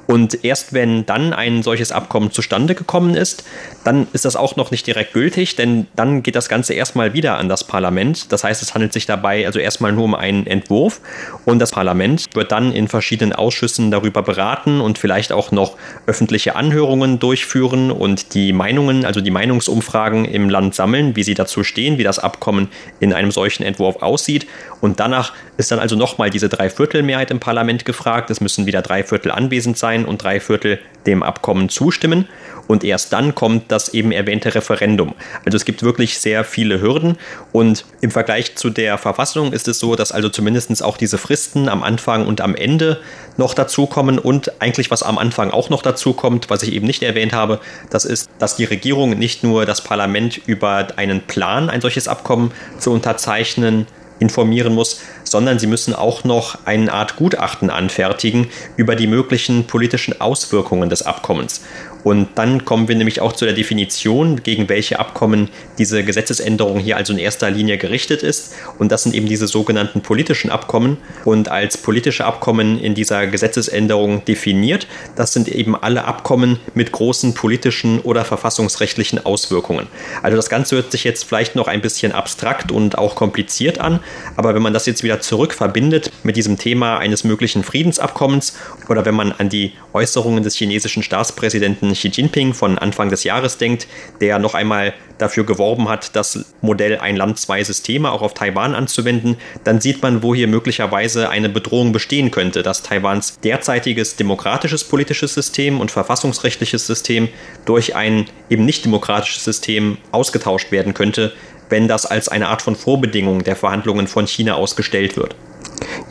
Und 0.07 0.43
erst 0.43 0.73
wenn 0.73 1.05
dann 1.05 1.33
ein 1.33 1.63
solches 1.63 1.93
Abkommen 1.93 2.31
zustande 2.31 2.75
gekommen 2.75 3.15
ist, 3.15 3.45
dann 3.85 4.07
ist 4.11 4.25
das 4.25 4.35
auch 4.35 4.57
noch 4.57 4.71
nicht 4.71 4.85
direkt 4.85 5.13
gültig, 5.13 5.55
denn 5.55 5.87
dann 5.95 6.21
geht 6.21 6.35
das 6.35 6.49
Ganze 6.49 6.73
erstmal 6.73 7.13
wieder 7.13 7.37
an 7.37 7.47
das 7.47 7.63
Parlament. 7.63 8.33
Das 8.33 8.43
heißt, 8.43 8.61
es 8.61 8.73
handelt 8.73 8.91
sich 8.91 9.05
dabei 9.05 9.45
also 9.45 9.57
erstmal 9.57 9.93
nur 9.93 10.03
um 10.03 10.15
einen 10.15 10.45
Entwurf 10.45 10.99
und 11.45 11.59
das 11.59 11.71
Parlament 11.71 12.25
wird 12.33 12.51
dann 12.51 12.73
in 12.73 12.89
verschiedenen 12.89 13.31
Ausschüssen 13.31 13.89
darüber 13.89 14.21
beraten 14.21 14.81
und 14.81 14.97
vielleicht 14.97 15.31
auch 15.31 15.51
noch 15.51 15.77
öffentliche 16.07 16.57
Anhörungen 16.57 17.19
durchführen 17.19 17.89
und 17.89 18.33
die 18.33 18.51
Meinungen, 18.51 19.05
also 19.05 19.21
die 19.21 19.31
Meinungsumfragen 19.31 20.25
im 20.25 20.49
Land 20.49 20.75
sammeln, 20.75 21.15
wie 21.15 21.23
sie 21.23 21.35
dazu 21.35 21.63
stehen, 21.63 21.97
wie 21.97 22.03
das 22.03 22.19
Abkommen 22.19 22.67
in 22.99 23.13
einem 23.13 23.31
solchen 23.31 23.63
Entwurf 23.63 24.01
aussieht. 24.01 24.45
Und 24.81 24.99
danach 24.99 25.31
ist 25.55 25.71
dann 25.71 25.79
also 25.79 25.95
nochmal 25.95 26.29
diese 26.29 26.49
Dreiviertelmehrheit 26.97 27.31
im 27.31 27.39
Parlament 27.39 27.85
gefragt. 27.85 28.29
Es 28.31 28.41
müssen 28.41 28.65
wieder 28.65 28.81
drei 28.81 29.03
Viertel 29.03 29.31
anwesend 29.31 29.77
sein 29.77 30.05
und 30.05 30.23
drei 30.23 30.39
Viertel 30.39 30.79
dem 31.05 31.21
Abkommen 31.21 31.69
zustimmen. 31.69 32.27
Und 32.67 32.83
erst 32.83 33.13
dann 33.13 33.33
kommt 33.35 33.71
das 33.71 33.93
eben 33.93 34.11
erwähnte 34.11 34.53
Referendum. 34.53 35.13
Also 35.45 35.55
es 35.55 35.63
gibt 35.63 35.83
wirklich 35.83 36.19
sehr 36.19 36.43
viele 36.43 36.81
Hürden. 36.81 37.17
Und 37.51 37.85
im 38.01 38.11
Vergleich 38.11 38.55
zu 38.55 38.69
der 38.69 38.97
Verfassung 38.97 39.53
ist 39.53 39.67
es 39.67 39.79
so, 39.79 39.95
dass 39.95 40.11
also 40.11 40.29
zumindest 40.29 40.83
auch 40.83 40.97
diese 40.97 41.17
Fristen 41.17 41.69
am 41.69 41.83
Anfang 41.83 42.25
und 42.25 42.41
am 42.41 42.55
Ende 42.55 42.99
noch 43.37 43.53
dazukommen. 43.53 44.19
Und 44.19 44.59
eigentlich 44.59 44.89
was 44.91 45.03
am 45.03 45.17
Anfang 45.17 45.51
auch 45.51 45.69
noch 45.69 45.83
dazukommt, 45.83 46.49
was 46.49 46.63
ich 46.63 46.73
eben 46.73 46.87
nicht 46.87 47.03
erwähnt 47.03 47.33
habe, 47.33 47.59
das 47.89 48.05
ist, 48.05 48.29
dass 48.39 48.57
die 48.57 48.65
Regierung 48.65 49.11
nicht 49.17 49.43
nur 49.43 49.65
das 49.65 49.81
Parlament 49.81 50.41
über 50.45 50.87
einen 50.97 51.21
Plan, 51.21 51.69
ein 51.69 51.81
solches 51.81 52.07
Abkommen 52.07 52.51
zu 52.79 52.91
unterzeichnen, 52.91 53.85
informieren 54.19 54.73
muss, 54.73 55.01
sondern 55.31 55.59
sie 55.59 55.67
müssen 55.67 55.93
auch 55.93 56.23
noch 56.23 56.59
eine 56.65 56.91
Art 56.91 57.15
Gutachten 57.15 57.69
anfertigen 57.69 58.49
über 58.75 58.95
die 58.95 59.07
möglichen 59.07 59.67
politischen 59.67 60.19
Auswirkungen 60.19 60.89
des 60.89 61.03
Abkommens. 61.03 61.61
Und 62.07 62.29
dann 62.35 62.63
kommen 62.63 62.87
wir 62.87 62.95
nämlich 62.95 63.19
auch 63.19 63.33
zu 63.33 63.43
der 63.43 63.53
Definition, 63.53 64.41
gegen 64.41 64.69
welche 64.69 64.97
Abkommen 64.97 65.49
diese 65.77 66.05
Gesetzesänderung 66.05 66.79
hier 66.79 66.95
also 66.95 67.11
in 67.11 67.19
erster 67.19 67.51
Linie 67.51 67.77
gerichtet 67.77 68.23
ist. 68.23 68.55
Und 68.79 68.93
das 68.93 69.03
sind 69.03 69.13
eben 69.13 69.27
diese 69.27 69.45
sogenannten 69.45 69.99
politischen 69.99 70.49
Abkommen. 70.49 70.99
Und 71.25 71.49
als 71.49 71.75
politische 71.75 72.23
Abkommen 72.23 72.79
in 72.79 72.95
dieser 72.95 73.27
Gesetzesänderung 73.27 74.23
definiert, 74.23 74.87
das 75.17 75.33
sind 75.33 75.49
eben 75.49 75.75
alle 75.75 76.05
Abkommen 76.05 76.61
mit 76.73 76.93
großen 76.93 77.33
politischen 77.33 77.99
oder 77.99 78.23
verfassungsrechtlichen 78.23 79.25
Auswirkungen. 79.25 79.87
Also 80.23 80.37
das 80.37 80.47
Ganze 80.47 80.77
hört 80.77 80.93
sich 80.93 81.03
jetzt 81.03 81.25
vielleicht 81.25 81.57
noch 81.57 81.67
ein 81.67 81.81
bisschen 81.81 82.13
abstrakt 82.13 82.71
und 82.71 82.97
auch 82.97 83.15
kompliziert 83.15 83.81
an, 83.81 83.99
aber 84.37 84.55
wenn 84.55 84.61
man 84.61 84.71
das 84.71 84.85
jetzt 84.85 85.03
wieder 85.03 85.19
zurück 85.19 85.53
verbindet 85.53 86.13
mit 86.23 86.37
diesem 86.37 86.57
Thema 86.57 86.99
eines 86.99 87.25
möglichen 87.25 87.65
Friedensabkommens 87.65 88.55
oder 88.87 89.03
wenn 89.03 89.15
man 89.15 89.33
an 89.33 89.49
die 89.49 89.73
Äußerungen 89.91 90.41
des 90.43 90.55
chinesischen 90.55 91.03
Staatspräsidenten 91.03 91.96
Xi 91.97 92.09
Jinping 92.09 92.53
von 92.53 92.77
Anfang 92.77 93.09
des 93.09 93.23
Jahres 93.23 93.57
denkt, 93.57 93.87
der 94.21 94.39
noch 94.39 94.53
einmal 94.53 94.93
dafür 95.17 95.45
geworben 95.45 95.89
hat, 95.89 96.15
das 96.15 96.53
Modell 96.61 96.99
ein 96.99 97.15
Land, 97.15 97.39
zwei 97.39 97.63
Systeme 97.63 98.11
auch 98.11 98.21
auf 98.21 98.33
Taiwan 98.33 98.75
anzuwenden, 98.75 99.37
dann 99.63 99.81
sieht 99.81 100.01
man, 100.01 100.23
wo 100.23 100.35
hier 100.35 100.47
möglicherweise 100.47 101.29
eine 101.29 101.49
Bedrohung 101.49 101.91
bestehen 101.91 102.31
könnte, 102.31 102.63
dass 102.63 102.83
Taiwans 102.83 103.39
derzeitiges 103.39 104.15
demokratisches 104.15 104.83
politisches 104.83 105.33
System 105.33 105.79
und 105.79 105.91
verfassungsrechtliches 105.91 106.85
System 106.85 107.29
durch 107.65 107.95
ein 107.95 108.25
eben 108.49 108.65
nicht 108.65 108.85
demokratisches 108.85 109.43
System 109.43 109.97
ausgetauscht 110.11 110.71
werden 110.71 110.93
könnte, 110.93 111.33
wenn 111.69 111.87
das 111.87 112.05
als 112.05 112.29
eine 112.29 112.47
Art 112.47 112.61
von 112.61 112.75
Vorbedingung 112.75 113.43
der 113.43 113.55
Verhandlungen 113.55 114.07
von 114.07 114.27
China 114.27 114.55
ausgestellt 114.55 115.17
wird. 115.17 115.35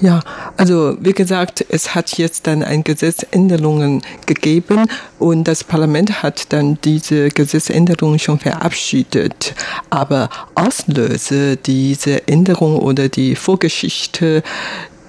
Ja, 0.00 0.20
also 0.56 0.96
wie 1.00 1.12
gesagt, 1.12 1.64
es 1.68 1.94
hat 1.94 2.18
jetzt 2.18 2.46
dann 2.46 2.62
ein 2.62 2.84
Gesetzänderungen 2.84 4.02
gegeben 4.26 4.88
und 5.18 5.44
das 5.44 5.64
Parlament 5.64 6.22
hat 6.22 6.52
dann 6.52 6.78
diese 6.84 7.30
Gesetzänderungen 7.30 8.18
schon 8.18 8.38
verabschiedet. 8.38 9.54
Aber 9.88 10.28
Auslöse 10.54 11.56
diese 11.56 12.28
Änderung 12.28 12.78
oder 12.78 13.08
die 13.08 13.36
Vorgeschichte 13.36 14.42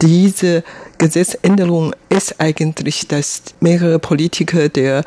diese 0.01 0.63
Gesetzänderung 0.97 1.93
ist 2.09 2.39
eigentlich, 2.39 3.07
dass 3.07 3.41
mehrere 3.59 3.99
Politiker 3.99 4.69
der 4.69 5.03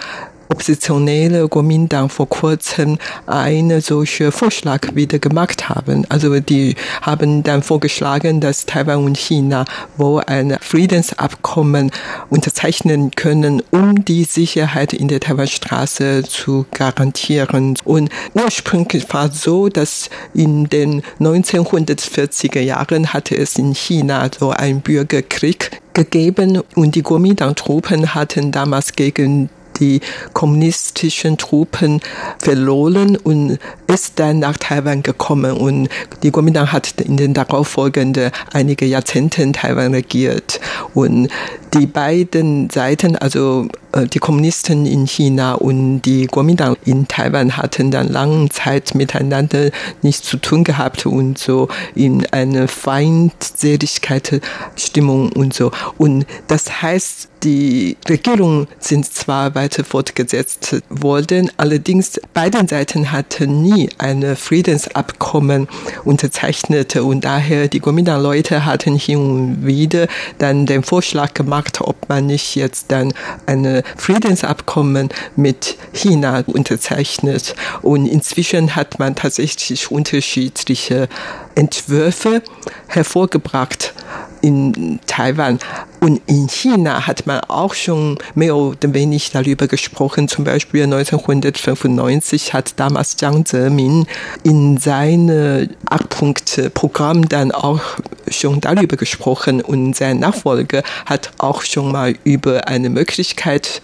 oppositionelle 0.51 1.49
Kuomintang 1.49 2.09
vor 2.09 2.29
kurzem 2.29 2.99
einen 3.27 3.81
solchen 3.81 4.33
Vorschlag 4.33 4.95
wieder 4.95 5.19
gemacht 5.19 5.69
haben. 5.69 6.05
Also 6.09 6.41
die 6.41 6.75
haben 7.03 7.43
dann 7.43 7.63
vorgeschlagen, 7.63 8.41
dass 8.41 8.67
Taiwan 8.67 9.05
und 9.05 9.17
China 9.17 9.65
wohl 9.97 10.23
ein 10.27 10.57
Friedensabkommen 10.61 11.91
unterzeichnen 12.29 13.13
können, 13.13 13.63
um 13.71 14.05
die 14.05 14.25
Sicherheit 14.25 14.93
in 14.93 15.09
der 15.09 15.21
Taiwanstraße 15.21 16.25
zu 16.25 16.67
garantieren. 16.73 17.77
Und 17.85 18.11
ursprünglich 18.35 19.07
war 19.13 19.27
es 19.27 19.43
so, 19.43 19.69
dass 19.69 20.11
in 20.35 20.69
den 20.69 21.03
1940er 21.21 22.61
Jahren 22.61 23.13
hatte 23.13 23.37
es 23.37 23.57
in 23.57 23.75
China 23.75 24.29
so 24.37 24.51
einen 24.51 24.81
Bürgerkrieg 24.81 25.81
gegeben 25.95 26.63
und 26.75 26.95
die 26.95 27.03
Kuomintang-Truppen 27.03 28.15
hatten 28.15 28.53
damals 28.53 28.93
gegen 28.93 29.49
die 29.81 30.01
kommunistischen 30.33 31.39
Truppen 31.39 32.01
verloren 32.39 33.17
und 33.17 33.59
ist 33.87 34.21
dann 34.21 34.39
nach 34.39 34.57
Taiwan 34.57 35.03
gekommen 35.03 35.53
und 35.53 35.89
die 36.23 36.31
Kuomintang 36.31 36.71
hat 36.71 37.01
in 37.01 37.17
den 37.17 37.35
darauffolgenden 37.35 38.31
einige 38.53 38.87
Jahrzehnten 38.87 39.53
Taiwan 39.53 39.95
regiert 39.95 40.61
und 40.95 41.29
die 41.75 41.87
beiden 41.87 42.71
Seiten, 42.71 43.17
also 43.17 43.69
äh, 43.93 44.07
die 44.07 44.19
Kommunisten 44.19 44.87
in 44.87 45.07
China 45.07 45.53
und 45.55 46.03
die 46.03 46.27
Kuomintang 46.27 46.77
in 46.85 47.09
Taiwan 47.09 47.57
hatten 47.57 47.91
dann 47.91 48.09
lange 48.09 48.51
Zeit 48.51 48.95
miteinander 48.95 49.71
nichts 50.03 50.29
zu 50.29 50.37
tun 50.37 50.63
gehabt 50.65 51.07
und 51.07 51.39
so 51.39 51.69
in 51.95 52.27
eine 52.33 52.69
Feindseligkeitsstimmung 52.69 55.33
und 55.33 55.55
so. 55.55 55.71
Und 55.99 56.27
das 56.49 56.83
heißt, 56.83 57.30
die 57.43 57.97
Regierung 58.09 58.67
sind 58.79 59.13
zwar 59.13 59.55
weiter 59.55 59.85
fortgesetzt 59.85 60.77
worden, 60.89 61.51
allerdings 61.57 62.21
beiden 62.35 62.69
Seiten 62.69 63.13
hatten 63.13 63.63
nie 63.63 63.89
ein 63.99 64.37
Friedensabkommen 64.37 65.69
unterzeichnet 66.05 66.97
und 66.97 67.25
daher 67.25 67.69
die 67.69 67.81
Kuomintang-Leute 67.81 68.65
hatten 68.65 68.97
hin 68.97 69.19
und 69.19 69.67
wieder 69.67 70.07
dann 70.39 70.67
den 70.67 70.83
Vorschlag 70.83 71.35
gemacht, 71.35 71.81
ob 71.81 72.09
man 72.09 72.27
nicht 72.27 72.57
jetzt 72.57 72.87
dann 72.89 73.13
ein 73.47 73.83
Friedensabkommen 73.97 75.09
mit 75.37 75.77
China 75.93 76.43
unterzeichnet. 76.47 77.55
Und 77.83 78.07
inzwischen 78.07 78.77
hat 78.77 78.99
man 78.99 79.15
tatsächlich 79.15 79.91
unterschiedliche 79.91 81.09
Entwürfe 81.55 82.43
hervorgebracht 82.89 83.95
in 84.41 85.01
Taiwan. 85.07 85.59
Und 86.01 86.21
in 86.27 86.49
China 86.49 87.07
hat 87.07 87.27
man 87.27 87.41
auch 87.41 87.75
schon 87.75 88.17
mehr 88.35 88.57
oder 88.57 88.95
weniger 88.95 89.43
darüber 89.43 89.67
gesprochen. 89.67 90.29
Zum 90.29 90.45
Beispiel 90.45 90.85
1995 90.85 92.55
hat 92.55 92.73
damals 92.77 93.17
Jiang 93.21 93.45
Zemin 93.45 94.07
in 94.43 94.79
seinem 94.79 95.69
Achtpunkt-Programm 95.91 97.29
dann 97.29 97.53
auch 97.53 97.81
schon 98.29 98.61
darüber 98.61 98.97
gesprochen 98.97 99.61
und 99.61 99.95
sein 99.95 100.21
Nachfolger 100.21 100.83
hat 101.05 101.33
auch 101.39 101.63
schon 101.63 101.93
mal 101.93 102.15
über 102.25 102.69
eine 102.69 102.89
Möglichkeit, 102.89 103.83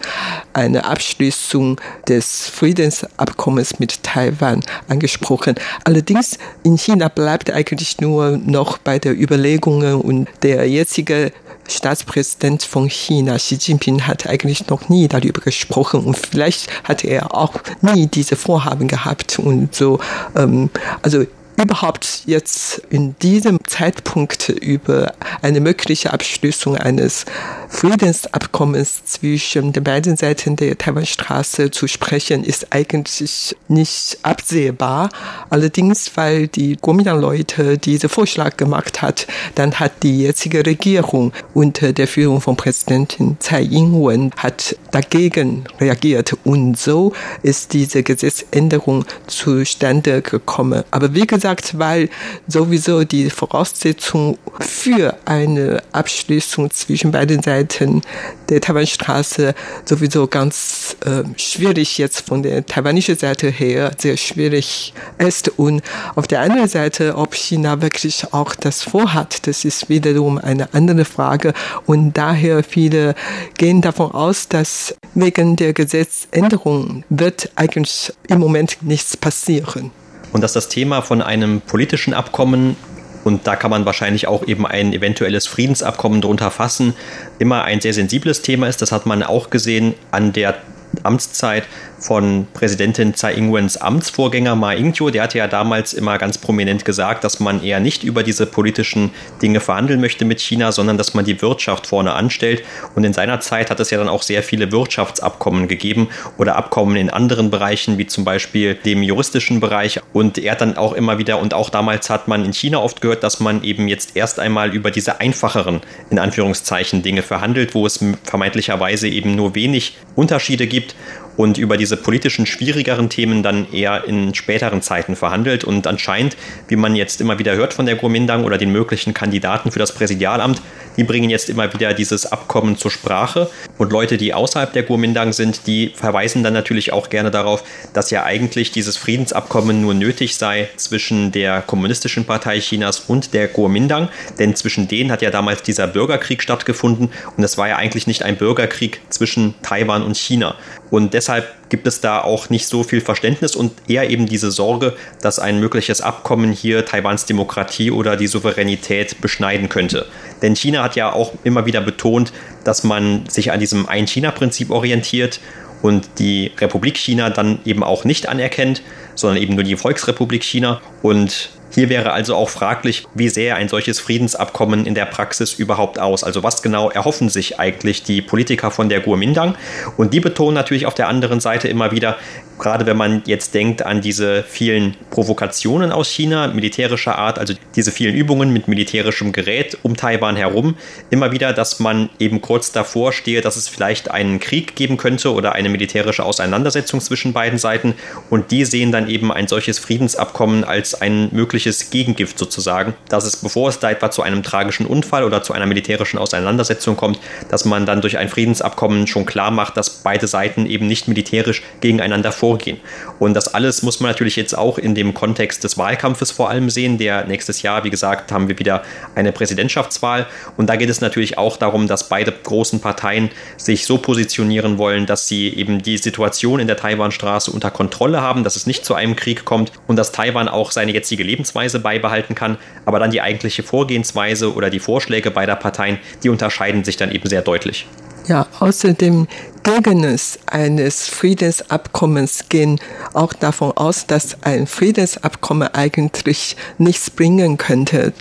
eine 0.53 0.85
Abschließung 0.85 1.79
des 2.07 2.47
Friedensabkommens 2.47 3.79
mit 3.79 4.03
Taiwan 4.03 4.61
angesprochen. 4.87 5.55
Allerdings 5.83 6.37
in 6.63 6.77
China 6.77 7.09
bleibt 7.09 7.51
eigentlich 7.51 7.99
nur 7.99 8.37
noch 8.37 8.77
bei 8.77 8.97
der 8.99 9.19
Überlegungen 9.19 9.95
und 9.95 10.27
der 10.47 10.65
jetzige 10.69 11.33
Staatspräsident 11.67 12.63
von 12.63 12.87
China, 12.89 13.35
Xi 13.35 13.57
Jinping, 13.61 14.07
hat 14.07 14.27
eigentlich 14.27 14.67
noch 14.69 14.87
nie 14.87 15.09
darüber 15.09 15.41
gesprochen 15.41 16.05
und 16.05 16.15
vielleicht 16.15 16.69
hat 16.85 17.03
er 17.03 17.35
auch 17.35 17.53
nie 17.81 18.07
diese 18.07 18.37
Vorhaben 18.37 18.87
gehabt 18.87 19.39
und 19.39 19.75
so. 19.75 19.99
Ähm, 20.37 20.69
also 21.01 21.25
überhaupt 21.63 22.23
jetzt 22.27 22.81
in 22.89 23.15
diesem 23.19 23.59
Zeitpunkt 23.65 24.49
über 24.49 25.13
eine 25.41 25.59
mögliche 25.59 26.13
Abschließung 26.13 26.77
eines 26.77 27.25
Friedensabkommens 27.67 29.05
zwischen 29.05 29.73
den 29.73 29.83
beiden 29.83 30.17
Seiten 30.17 30.55
der 30.55 30.77
Taiwanstraße 30.77 31.71
zu 31.71 31.87
sprechen, 31.87 32.43
ist 32.43 32.67
eigentlich 32.71 33.55
nicht 33.67 34.19
absehbar. 34.21 35.09
Allerdings, 35.49 36.11
weil 36.15 36.47
die 36.47 36.75
Kuomintang-Leute 36.75 37.77
diesen 37.77 38.09
Vorschlag 38.09 38.55
gemacht 38.57 39.01
hat, 39.01 39.27
dann 39.55 39.79
hat 39.79 40.03
die 40.03 40.21
jetzige 40.21 40.65
Regierung 40.65 41.33
unter 41.53 41.91
der 41.91 42.07
Führung 42.07 42.39
von 42.39 42.55
Präsidentin 42.55 43.37
Tsai 43.39 43.63
Ing-wen 43.63 44.31
hat 44.37 44.75
dagegen 44.91 45.65
reagiert 45.79 46.35
und 46.43 46.77
so 46.77 47.13
ist 47.41 47.73
diese 47.73 48.03
Gesetzänderung 48.03 49.05
zustande 49.25 50.21
gekommen. 50.21 50.83
Aber 50.91 51.13
wie 51.13 51.25
gesagt, 51.25 51.46
gesagt, 51.55 51.79
weil 51.79 52.09
sowieso 52.47 53.03
die 53.03 53.29
Voraussetzung 53.29 54.37
für 54.59 55.15
eine 55.25 55.81
Abschließung 55.91 56.71
zwischen 56.71 57.11
beiden 57.11 57.41
Seiten 57.41 58.01
der 58.49 58.59
Taiwanstraße 58.61 59.53
sowieso 59.85 60.27
ganz 60.27 60.97
äh, 61.05 61.23
schwierig 61.37 61.97
jetzt 61.97 62.27
von 62.27 62.43
der 62.43 62.65
taiwanischen 62.65 63.17
Seite 63.17 63.49
her 63.49 63.91
sehr 63.97 64.17
schwierig 64.17 64.93
ist. 65.17 65.49
Und 65.57 65.81
auf 66.15 66.27
der 66.27 66.41
anderen 66.41 66.67
Seite, 66.67 67.15
ob 67.15 67.33
China 67.35 67.81
wirklich 67.81 68.33
auch 68.33 68.55
das 68.55 68.83
vorhat, 68.83 69.47
das 69.47 69.63
ist 69.65 69.89
wiederum 69.89 70.37
eine 70.37 70.73
andere 70.73 71.05
Frage. 71.05 71.53
Und 71.85 72.17
daher 72.17 72.63
viele 72.63 73.15
gehen 73.57 73.81
davon 73.81 74.11
aus, 74.11 74.47
dass 74.47 74.95
wegen 75.13 75.55
der 75.55 75.73
Gesetzänderung 75.73 77.03
wird 77.09 77.51
eigentlich 77.55 78.11
im 78.27 78.39
Moment 78.39 78.77
nichts 78.81 79.15
passieren 79.15 79.91
und 80.33 80.41
dass 80.41 80.53
das 80.53 80.69
Thema 80.69 81.01
von 81.01 81.21
einem 81.21 81.61
politischen 81.61 82.13
Abkommen 82.13 82.75
und 83.23 83.45
da 83.45 83.57
kann 83.57 83.71
man 83.71 83.85
wahrscheinlich 83.85 84.27
auch 84.27 84.47
eben 84.47 84.65
ein 84.65 84.93
eventuelles 84.93 85.47
Friedensabkommen 85.47 86.21
drunter 86.21 86.49
fassen, 86.49 86.93
immer 87.39 87.63
ein 87.63 87.81
sehr 87.81 87.93
sensibles 87.93 88.41
Thema 88.41 88.67
ist. 88.67 88.81
Das 88.81 88.93
hat 88.93 89.05
man 89.05 89.21
auch 89.21 89.49
gesehen 89.49 89.95
an 90.11 90.31
der 90.31 90.55
Amtszeit 91.03 91.63
von 91.99 92.47
Präsidentin 92.53 93.15
Tsai 93.15 93.33
Ing-wens 93.33 93.77
Amtsvorgänger 93.77 94.55
Ma 94.55 94.73
Ying-jeou. 94.73 95.09
Der 95.09 95.23
hatte 95.23 95.37
ja 95.37 95.47
damals 95.47 95.93
immer 95.93 96.17
ganz 96.17 96.37
prominent 96.37 96.85
gesagt, 96.85 97.23
dass 97.23 97.39
man 97.39 97.63
eher 97.63 97.79
nicht 97.79 98.03
über 98.03 98.23
diese 98.23 98.45
politischen 98.45 99.11
Dinge 99.41 99.59
verhandeln 99.59 99.99
möchte 99.99 100.25
mit 100.25 100.39
China, 100.39 100.71
sondern 100.71 100.97
dass 100.97 101.13
man 101.13 101.25
die 101.25 101.41
Wirtschaft 101.41 101.87
vorne 101.87 102.13
anstellt. 102.13 102.63
Und 102.95 103.03
in 103.03 103.13
seiner 103.13 103.39
Zeit 103.39 103.69
hat 103.69 103.79
es 103.79 103.89
ja 103.89 103.97
dann 103.97 104.09
auch 104.09 104.21
sehr 104.21 104.43
viele 104.43 104.71
Wirtschaftsabkommen 104.71 105.67
gegeben 105.67 106.09
oder 106.37 106.55
Abkommen 106.55 106.95
in 106.97 107.09
anderen 107.09 107.49
Bereichen, 107.49 107.97
wie 107.97 108.07
zum 108.07 108.23
Beispiel 108.23 108.75
dem 108.75 109.01
juristischen 109.01 109.59
Bereich. 109.59 109.99
Und 110.13 110.37
er 110.37 110.51
hat 110.51 110.61
dann 110.61 110.77
auch 110.77 110.93
immer 110.93 111.17
wieder, 111.17 111.39
und 111.39 111.53
auch 111.53 111.69
damals 111.69 112.09
hat 112.09 112.27
man 112.27 112.45
in 112.45 112.53
China 112.53 112.79
oft 112.79 113.01
gehört, 113.01 113.23
dass 113.23 113.39
man 113.39 113.63
eben 113.63 113.87
jetzt 113.87 114.15
erst 114.15 114.39
einmal 114.39 114.73
über 114.73 114.91
diese 114.91 115.19
einfacheren, 115.19 115.81
in 116.09 116.19
Anführungszeichen, 116.19 117.01
Dinge 117.01 117.23
verhandelt, 117.23 117.73
wo 117.73 117.85
es 117.85 118.03
vermeintlicherweise 118.23 119.07
eben 119.07 119.35
nur 119.35 119.55
wenig 119.55 119.97
Unterschiede 120.15 120.67
gibt 120.67 120.76
gibt. 120.77 120.95
Und 121.37 121.57
über 121.57 121.77
diese 121.77 121.95
politischen 121.95 122.45
schwierigeren 122.45 123.09
Themen 123.09 123.43
dann 123.43 123.71
eher 123.71 124.03
in 124.05 124.35
späteren 124.35 124.81
Zeiten 124.81 125.15
verhandelt. 125.15 125.63
Und 125.63 125.87
anscheinend, 125.87 126.35
wie 126.67 126.75
man 126.75 126.95
jetzt 126.95 127.21
immer 127.21 127.39
wieder 127.39 127.55
hört 127.55 127.73
von 127.73 127.85
der 127.85 127.95
Kuomintang 127.95 128.43
oder 128.43 128.57
den 128.57 128.71
möglichen 128.71 129.13
Kandidaten 129.13 129.71
für 129.71 129.79
das 129.79 129.93
Präsidialamt, 129.93 130.61
die 130.97 131.03
bringen 131.03 131.29
jetzt 131.29 131.49
immer 131.49 131.71
wieder 131.73 131.93
dieses 131.93 132.25
Abkommen 132.25 132.77
zur 132.77 132.91
Sprache. 132.91 133.49
Und 133.77 133.91
Leute, 133.91 134.17
die 134.17 134.33
außerhalb 134.33 134.73
der 134.73 134.83
Kuomintang 134.83 135.31
sind, 135.31 135.67
die 135.67 135.93
verweisen 135.95 136.43
dann 136.43 136.53
natürlich 136.53 136.91
auch 136.91 137.09
gerne 137.09 137.29
darauf, 137.29 137.63
dass 137.93 138.09
ja 138.09 138.23
eigentlich 138.23 138.71
dieses 138.71 138.97
Friedensabkommen 138.97 139.79
nur 139.79 139.93
nötig 139.93 140.35
sei 140.37 140.69
zwischen 140.75 141.31
der 141.31 141.61
Kommunistischen 141.61 142.25
Partei 142.25 142.59
Chinas 142.59 142.99
und 143.01 143.35
der 143.35 143.47
Kuomintang. 143.47 144.09
Denn 144.39 144.55
zwischen 144.55 144.87
denen 144.87 145.11
hat 145.11 145.21
ja 145.21 145.29
damals 145.29 145.61
dieser 145.61 145.85
Bürgerkrieg 145.85 146.41
stattgefunden. 146.41 147.11
Und 147.37 147.43
es 147.43 147.59
war 147.59 147.67
ja 147.67 147.75
eigentlich 147.75 148.07
nicht 148.07 148.23
ein 148.23 148.37
Bürgerkrieg 148.37 149.01
zwischen 149.09 149.53
Taiwan 149.61 150.01
und 150.01 150.17
China. 150.17 150.55
Und 150.89 151.13
deshalb 151.13 151.47
gibt 151.69 151.85
es 151.85 151.99
da 152.01 152.21
auch 152.21 152.49
nicht 152.49 152.67
so 152.67 152.83
viel 152.83 153.01
Verständnis 153.01 153.55
und 153.55 153.73
eher 153.87 154.09
eben 154.09 154.25
diese 154.25 154.51
Sorge, 154.51 154.95
dass 155.21 155.39
ein 155.39 155.59
mögliches 155.59 156.01
Abkommen 156.01 156.51
hier 156.51 156.85
Taiwans 156.85 157.25
Demokratie 157.25 157.91
oder 157.91 158.15
die 158.15 158.27
Souveränität 158.27 159.19
beschneiden 159.19 159.69
könnte. 159.69 160.05
Denn 160.41 160.55
China 160.55 160.83
hat 160.83 160.95
ja 160.95 161.11
auch 161.11 161.33
immer 161.43 161.65
wieder 161.65 161.81
betont, 161.81 162.31
dass 162.63 162.83
man 162.83 163.27
sich 163.27 163.51
an 163.51 163.59
diesem 163.59 163.87
Ein-China-Prinzip 163.87 164.69
orientiert 164.69 165.39
und 165.81 166.07
die 166.19 166.51
Republik 166.57 166.97
China 166.97 167.29
dann 167.29 167.59
eben 167.65 167.83
auch 167.83 168.03
nicht 168.03 168.29
anerkennt, 168.29 168.81
sondern 169.15 169.41
eben 169.41 169.55
nur 169.55 169.63
die 169.63 169.75
Volksrepublik 169.75 170.43
China. 170.43 170.81
Und 171.01 171.49
hier 171.73 171.89
wäre 171.89 172.11
also 172.11 172.35
auch 172.35 172.49
fraglich, 172.49 173.05
wie 173.13 173.29
sähe 173.29 173.55
ein 173.55 173.67
solches 173.67 173.99
Friedensabkommen 173.99 174.85
in 174.85 174.95
der 174.95 175.05
Praxis 175.05 175.53
überhaupt 175.53 175.99
aus? 175.99 176.23
Also 176.23 176.43
was 176.43 176.61
genau 176.61 176.89
erhoffen 176.89 177.29
sich 177.29 177.59
eigentlich 177.59 178.03
die 178.03 178.21
Politiker 178.21 178.71
von 178.71 178.89
der 178.89 179.01
Kuomintang? 179.01 179.55
Und 179.97 180.13
die 180.13 180.19
betonen 180.19 180.55
natürlich 180.55 180.85
auf 180.85 180.95
der 180.95 181.07
anderen 181.07 181.39
Seite 181.39 181.67
immer 181.67 181.91
wieder, 181.91 182.17
gerade 182.59 182.85
wenn 182.85 182.97
man 182.97 183.21
jetzt 183.25 183.53
denkt 183.53 183.85
an 183.85 184.01
diese 184.01 184.43
vielen 184.43 184.95
Provokationen 185.09 185.91
aus 185.91 186.09
China, 186.09 186.47
militärischer 186.47 187.17
Art, 187.17 187.37
also 187.37 187.53
diese 187.75 187.91
vielen 187.91 188.15
Übungen 188.15 188.51
mit 188.51 188.67
militärischem 188.67 189.31
Gerät 189.31 189.77
um 189.83 189.95
Taiwan 189.95 190.35
herum, 190.35 190.75
immer 191.09 191.31
wieder, 191.31 191.53
dass 191.53 191.79
man 191.79 192.09
eben 192.19 192.41
kurz 192.41 192.71
davor 192.71 193.13
stehe, 193.13 193.41
dass 193.41 193.57
es 193.57 193.67
vielleicht 193.67 194.09
einen 194.11 194.39
Krieg 194.39 194.75
geben 194.75 194.97
könnte 194.97 195.33
oder 195.33 195.53
eine 195.53 195.69
militärische 195.69 196.23
Auseinandersetzung 196.23 197.01
zwischen 197.01 197.33
beiden 197.33 197.59
Seiten. 197.59 197.93
Und 198.29 198.51
die 198.51 198.65
sehen 198.65 198.91
dann 198.91 199.09
eben 199.09 199.31
ein 199.31 199.47
solches 199.47 199.79
Friedensabkommen 199.79 200.63
als 200.63 200.99
ein 200.99 201.29
mögliches 201.57 201.89
Gegengift 201.89 202.37
sozusagen, 202.37 202.93
dass 203.09 203.25
es, 203.25 203.37
bevor 203.37 203.69
es 203.69 203.79
da 203.79 203.89
etwa 203.89 204.11
zu 204.11 204.21
einem 204.21 204.43
tragischen 204.43 204.85
Unfall 204.85 205.23
oder 205.23 205.41
zu 205.41 205.53
einer 205.53 205.65
militärischen 205.65 206.19
Auseinandersetzung 206.19 206.95
kommt, 206.95 207.19
dass 207.49 207.65
man 207.65 207.87
dann 207.87 208.01
durch 208.01 208.19
ein 208.19 208.29
Friedensabkommen 208.29 209.07
schon 209.07 209.25
klar 209.25 209.49
macht, 209.49 209.75
dass 209.75 209.89
beide 209.89 210.27
Seiten 210.27 210.67
eben 210.67 210.85
nicht 210.85 211.07
militärisch 211.07 211.63
gegeneinander 211.81 212.31
vorgehen. 212.31 212.79
Und 213.17 213.33
das 213.33 213.55
alles 213.55 213.81
muss 213.81 213.99
man 213.99 214.11
natürlich 214.11 214.35
jetzt 214.35 214.55
auch 214.55 214.77
in 214.77 214.93
dem 214.93 215.15
Kontext 215.15 215.63
des 215.63 215.79
Wahlkampfes 215.79 216.29
vor 216.29 216.51
allem 216.51 216.69
sehen. 216.69 216.99
Der 216.99 217.25
nächstes 217.25 217.63
Jahr, 217.63 217.83
wie 217.83 217.89
gesagt, 217.89 218.31
haben 218.31 218.47
wir 218.47 218.59
wieder 218.59 218.83
eine 219.15 219.31
Präsidentschaftswahl. 219.31 220.27
Und 220.57 220.67
da 220.67 220.75
geht 220.75 220.91
es 220.91 221.01
natürlich 221.01 221.39
auch 221.39 221.57
darum, 221.57 221.87
dass 221.87 222.07
beide 222.07 222.31
großen 222.31 222.81
Parteien 222.81 223.31
sich 223.57 223.87
so 223.87 223.97
positionieren 223.97 224.77
wollen, 224.77 225.07
dass 225.07 225.27
sie 225.27 225.49
eben 225.49 225.81
die 225.81 225.97
Situation 225.97 226.59
in 226.59 226.67
der 226.67 226.77
Taiwanstraße 226.77 227.49
unter 227.49 227.71
Kontrolle 227.71 228.21
haben, 228.21 228.43
dass 228.43 228.55
es 228.55 228.67
nicht 228.67 228.85
zu 228.85 228.93
einem 228.93 229.15
Krieg 229.15 229.43
kommt 229.43 229.71
und 229.87 229.95
dass 229.95 230.11
Taiwan 230.11 230.47
auch 230.47 230.69
seine 230.71 230.91
jetzige 230.91 231.23
Lebensweise 231.47 231.79
beibehalten 231.79 232.35
kann. 232.35 232.57
Aber 232.85 232.99
dann 232.99 233.11
die 233.11 233.21
eigentliche 233.21 233.63
Vorgehensweise 233.63 234.53
oder 234.53 234.69
die 234.69 234.79
Vorschläge 234.79 235.31
beider 235.31 235.55
Parteien, 235.55 235.99
die 236.23 236.29
unterscheiden 236.29 236.83
sich 236.83 236.97
dann 236.97 237.11
eben 237.11 237.27
sehr 237.29 237.41
deutlich. 237.41 237.87
Ja, 238.27 238.47
außerdem 238.59 239.27
Gegner 239.67 240.15
eines 240.45 241.09
Friedensabkommens 241.09 242.45
gehen 242.47 242.79
auch 243.13 243.33
davon 243.33 243.73
aus, 243.75 244.07
dass 244.07 244.41
ein 244.43 244.65
Friedensabkommen 244.65 245.67
eigentlich 245.73 246.55
nichts 246.77 247.09
bringen 247.09 247.57
könnte. 247.57 248.13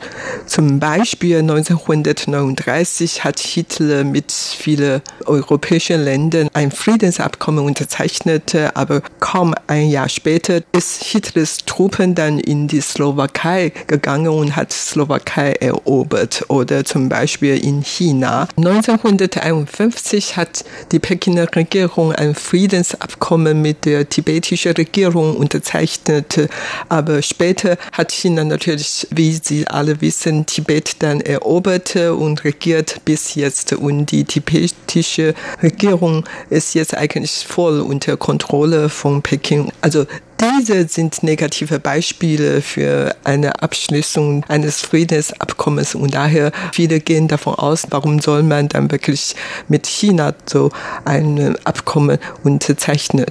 Zum 0.46 0.80
Beispiel 0.80 1.38
1939 1.38 3.22
hat 3.22 3.38
Hitler 3.38 4.02
mit 4.02 4.32
vielen 4.32 5.02
europäischen 5.24 6.02
Ländern 6.02 6.48
ein 6.52 6.72
Friedensabkommen 6.72 7.64
unterzeichnet, 7.64 8.56
aber 8.74 9.02
kaum 9.20 9.54
ein 9.68 9.88
Jahr 9.88 10.09
später 10.09 10.62
ist 10.72 11.04
Hitlers 11.04 11.59
Truppen 11.59 12.16
dann 12.16 12.40
in 12.40 12.66
die 12.66 12.80
Slowakei 12.80 13.72
gegangen 13.87 14.30
und 14.30 14.56
hat 14.56 14.72
Slowakei 14.72 15.52
erobert. 15.52 16.44
Oder 16.48 16.85
zum 16.85 17.09
Beispiel 17.09 17.56
in 17.64 17.82
China. 17.82 18.48
1951 18.56 20.37
hat 20.37 20.64
die 20.90 20.98
Peking 20.98 21.36
Berliner 21.37 21.55
Regierung 21.55 22.12
ein 22.12 22.35
Friedensabkommen 22.35 23.61
mit 23.61 23.85
der 23.85 24.09
tibetischen 24.09 24.72
Regierung 24.72 25.37
unterzeichnete. 25.37 26.49
Aber 26.88 27.20
später 27.20 27.77
hat 27.92 28.11
China 28.11 28.42
natürlich, 28.42 29.07
wie 29.11 29.38
Sie 29.42 29.66
alle 29.66 30.01
wissen, 30.01 30.46
Tibet 30.46 31.03
dann 31.03 31.20
erobert 31.20 31.94
und 31.96 32.44
regiert 32.44 33.03
bis 33.05 33.35
jetzt. 33.35 33.75
Und 33.75 34.11
die 34.12 34.25
tibetische 34.25 35.35
Regierung 35.62 36.25
ist 36.49 36.75
jetzt 36.75 36.96
eigentlich 36.96 37.44
voll 37.46 37.81
unter 37.81 38.16
Kontrolle 38.16 38.88
von 38.88 39.20
Peking. 39.20 39.72
Also 39.83 40.07
diese 40.40 40.87
sind 40.88 41.22
negative 41.22 41.79
Beispiele 41.79 42.61
für 42.61 43.14
eine 43.25 43.62
Abschließung 43.62 44.44
eines 44.49 44.81
Friedensabkommens 44.83 45.94
und 45.94 46.14
daher 46.14 46.53
viele 46.72 47.01
gehen 47.01 47.29
davon 47.29 47.55
aus, 47.55 47.87
warum 47.90 48.20
soll 48.20 48.42
man 48.42 48.68
dann 48.68 48.90
wirklich 48.90 49.35
mit 49.68 49.87
China 49.87 50.35
so 50.44 50.70
ein 51.05 51.57
Abkommen 51.64 52.18
unterzeichnen. 52.44 53.27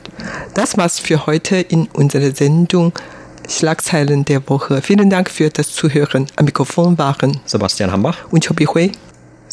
Das 0.53 0.77
war's 0.77 0.99
für 0.99 1.25
heute 1.25 1.57
in 1.57 1.87
unserer 1.93 2.33
Sendung. 2.33 2.93
Schlagzeilen 3.47 4.25
der 4.25 4.49
Woche. 4.49 4.81
Vielen 4.81 5.11
Dank 5.11 5.29
für 5.29 5.49
das 5.49 5.71
Zuhören. 5.71 6.25
Am 6.35 6.45
Mikrofon 6.45 6.97
waren 6.97 7.39
Sebastian 7.45 7.91
Hambach 7.91 8.17
und 8.31 8.43
Chobi 8.43 8.65
Hui. 8.65 8.91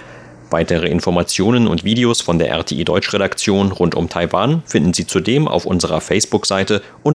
Weitere 0.50 0.88
Informationen 0.88 1.68
und 1.68 1.84
Videos 1.84 2.20
von 2.20 2.38
der 2.38 2.50
RTI 2.50 2.84
Deutschredaktion 2.84 3.72
rund 3.72 3.94
um 3.94 4.10
Taiwan 4.10 4.62
finden 4.66 4.92
Sie 4.92 5.06
zudem 5.06 5.48
auf 5.48 5.64
unserer 5.64 6.02
Facebook-Seite 6.02 6.82
und 7.02 7.10